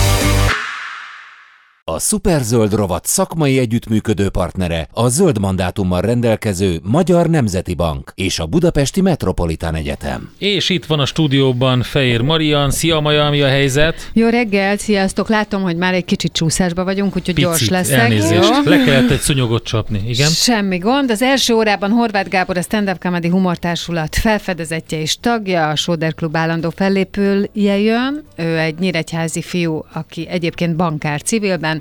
A 1.93 1.99
Superzöld 1.99 2.73
rovat 2.73 3.05
szakmai 3.05 3.59
együttműködő 3.59 4.29
partnere 4.29 4.87
a 4.91 5.07
zöld 5.07 5.39
mandátummal 5.39 6.01
rendelkező 6.01 6.79
Magyar 6.83 7.29
Nemzeti 7.29 7.73
Bank 7.73 8.11
és 8.15 8.39
a 8.39 8.45
Budapesti 8.45 9.01
Metropolitán 9.01 9.75
Egyetem. 9.75 10.31
És 10.37 10.69
itt 10.69 10.85
van 10.85 10.99
a 10.99 11.05
stúdióban 11.05 11.81
Fehér 11.81 12.21
Marian. 12.21 12.71
Szia 12.71 12.99
Maja, 12.99 13.29
mi 13.29 13.41
a 13.41 13.47
helyzet? 13.47 14.09
Jó 14.13 14.29
reggel, 14.29 14.77
sziasztok! 14.77 15.29
Látom, 15.29 15.61
hogy 15.61 15.75
már 15.75 15.93
egy 15.93 16.05
kicsit 16.05 16.31
csúszásba 16.31 16.83
vagyunk, 16.83 17.15
úgyhogy 17.15 17.33
Picit, 17.33 17.49
gyors 17.49 17.69
leszek. 17.69 17.99
Elnézést. 17.99 18.49
Jó? 18.65 18.71
Le 18.71 18.83
kellett 18.83 19.09
egy 19.09 19.19
szunyogot 19.19 19.63
csapni, 19.63 20.01
igen? 20.07 20.29
Semmi 20.29 20.77
gond. 20.77 21.11
Az 21.11 21.21
első 21.21 21.53
órában 21.53 21.91
Horváth 21.91 22.29
Gábor, 22.29 22.57
a 22.57 22.61
Stand 22.61 22.89
Up 22.89 22.99
Comedy 22.99 23.29
Humortársulat 23.29 24.15
felfedezetje 24.15 25.01
és 25.01 25.17
tagja, 25.19 25.69
a 25.69 25.75
Soder 25.75 26.13
Klub 26.13 26.35
állandó 26.35 26.69
fellépője 26.69 27.77
jön. 27.77 28.23
Ő 28.35 28.57
egy 28.57 28.79
nyíregyházi 28.79 29.41
fiú, 29.41 29.85
aki 29.93 30.27
egyébként 30.29 30.75
bankár 30.75 31.21
civilben, 31.21 31.80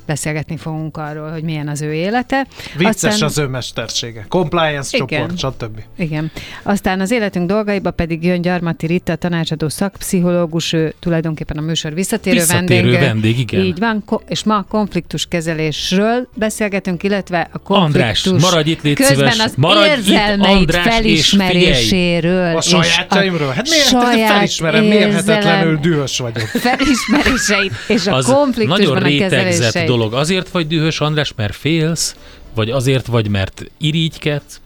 beszélgetni 0.11 0.57
fogunk 0.57 0.97
arról, 0.97 1.31
hogy 1.31 1.43
milyen 1.43 1.67
az 1.67 1.81
ő 1.81 1.93
élete. 1.93 2.47
Vicces 2.77 3.11
Aztán... 3.11 3.27
az 3.27 3.37
ő 3.37 3.47
mestersége. 3.47 4.25
Compliance 4.29 4.97
Igen. 4.97 5.07
csoport, 5.07 5.37
stb. 5.37 5.79
Igen. 5.97 6.31
Aztán 6.63 6.99
az 6.99 7.11
életünk 7.11 7.47
dolgaiba 7.47 7.91
pedig 7.91 8.23
jön 8.23 8.41
Gyarmati 8.41 8.85
Rita, 8.85 9.15
tanácsadó 9.15 9.69
szakpszichológus, 9.69 10.73
ő 10.73 10.93
tulajdonképpen 10.99 11.57
a 11.57 11.61
műsor 11.61 11.93
visszatérő, 11.93 12.37
visszatérő 12.37 12.91
vendég. 12.91 12.99
vendég. 12.99 13.39
igen. 13.39 13.63
Így 13.63 13.79
van, 13.79 14.03
és 14.27 14.43
ma 14.43 14.55
a 14.55 14.65
konfliktuskezelésről 14.69 16.27
beszélgetünk, 16.33 17.03
illetve 17.03 17.49
a 17.51 17.57
konfliktus 17.57 18.25
András, 18.25 18.51
maradj 18.51 18.69
itt, 18.69 18.81
légy 18.81 18.95
közben 18.95 19.39
az 19.39 19.53
maradj 19.57 19.89
érzelmeit 19.89 20.61
itt, 20.61 20.75
András, 20.75 20.93
felismeréséről. 20.95 22.57
A 22.57 22.61
sajátjaimról? 22.61 23.51
Hát 23.51 23.69
miért 23.69 23.87
saját 23.87 24.31
felismerem, 24.31 24.83
mérhetetlenül 24.83 25.77
dühös 25.77 26.17
vagyok. 26.17 26.47
Felismeréseit 26.69 27.73
és 27.87 28.07
a 28.07 28.21
konfliktusban 28.23 29.03
a 29.03 29.17
kezelés 29.17 29.59
érzett 29.61 29.85
dolog. 30.01 30.19
Azért 30.19 30.49
vagy 30.49 30.67
dühös, 30.67 30.99
András, 30.99 31.33
mert 31.35 31.55
félsz, 31.55 32.15
vagy 32.55 32.69
azért 32.69 33.05
vagy, 33.05 33.29
mert 33.29 33.63
irigykedsz? 33.77 34.61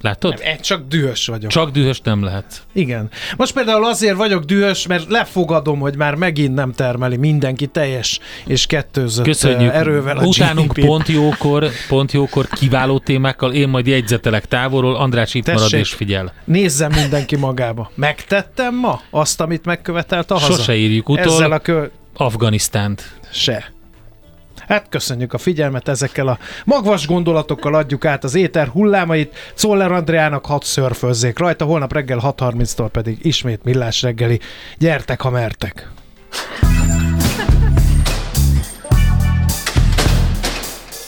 Látod? 0.00 0.40
Nem, 0.44 0.60
csak 0.60 0.88
dühös 0.88 1.26
vagyok. 1.26 1.50
Csak 1.50 1.70
dühös 1.70 2.00
nem 2.00 2.22
lehet. 2.22 2.62
Igen. 2.72 3.10
Most 3.36 3.52
például 3.54 3.84
azért 3.84 4.16
vagyok 4.16 4.44
dühös, 4.44 4.86
mert 4.86 5.10
lefogadom, 5.10 5.78
hogy 5.78 5.96
már 5.96 6.14
megint 6.14 6.54
nem 6.54 6.72
termeli 6.72 7.16
mindenki 7.16 7.66
teljes 7.66 8.20
és 8.46 8.66
kettőzött 8.66 9.24
Köszönjük. 9.24 9.72
erővel 9.72 10.16
a 10.16 10.24
Utánunk 10.24 10.72
pont 10.72 11.08
jókor, 11.08 11.68
pont 11.88 12.12
jókor 12.12 12.48
kiváló 12.48 12.98
témákkal, 12.98 13.52
én 13.52 13.68
majd 13.68 13.86
jegyzetelek 13.86 14.46
távolról, 14.46 14.96
András 14.96 15.34
itt 15.34 15.44
Tessék, 15.44 15.60
marad 15.60 15.78
és 15.78 15.92
figyel. 15.92 16.32
Nézzem 16.44 16.92
mindenki 16.92 17.36
magába. 17.36 17.90
Megtettem 17.94 18.74
ma 18.74 19.00
azt, 19.10 19.40
amit 19.40 19.64
megkövetelt 19.64 20.30
a 20.30 20.34
haza? 20.34 20.52
Sose 20.52 20.76
írjuk 20.76 21.08
utol. 21.08 21.32
Ezzel 21.32 21.52
a 21.52 21.58
kö... 21.58 21.86
Afganisztánt 22.14 23.18
se. 23.32 23.72
Hát 24.68 24.86
köszönjük 24.88 25.32
a 25.32 25.38
figyelmet, 25.38 25.88
ezekkel 25.88 26.28
a 26.28 26.38
magvas 26.64 27.06
gondolatokkal 27.06 27.74
adjuk 27.74 28.04
át 28.04 28.24
az 28.24 28.34
éter 28.34 28.68
hullámait. 28.68 29.36
Czoller 29.54 29.92
Andreának 29.92 30.46
hat 30.46 30.64
szörfözzék 30.64 31.38
rajta, 31.38 31.64
holnap 31.64 31.92
reggel 31.92 32.18
6.30-tól 32.22 32.88
pedig 32.92 33.18
ismét 33.22 33.64
millás 33.64 34.02
reggeli. 34.02 34.40
Gyertek, 34.78 35.20
ha 35.20 35.30
mertek! 35.30 35.90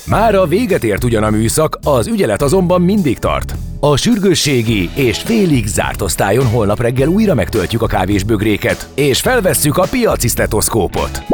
Már 0.07 0.35
a 0.35 0.47
véget 0.47 0.85
ért 0.85 1.05
ugyan 1.05 1.23
a 1.23 1.31
műszak, 1.31 1.79
az 1.83 2.07
ügyelet 2.07 2.43
azonban 2.43 2.83
mindig 2.83 3.19
tart. 3.19 3.55
A 3.81 3.97
sürgősségi 3.97 4.91
és 4.95 5.19
félig 5.19 5.67
zárt 5.67 6.03
osztályon 6.03 6.47
holnap 6.47 6.81
reggel 6.81 7.09
újra 7.09 7.35
megtöltjük 7.35 7.83
a 7.83 7.87
kávésbögréket, 7.87 8.89
és 8.95 9.21
felvesszük 9.21 9.77
a 9.77 9.87
piaci 9.91 10.29
stetoszkópot. 10.29 11.34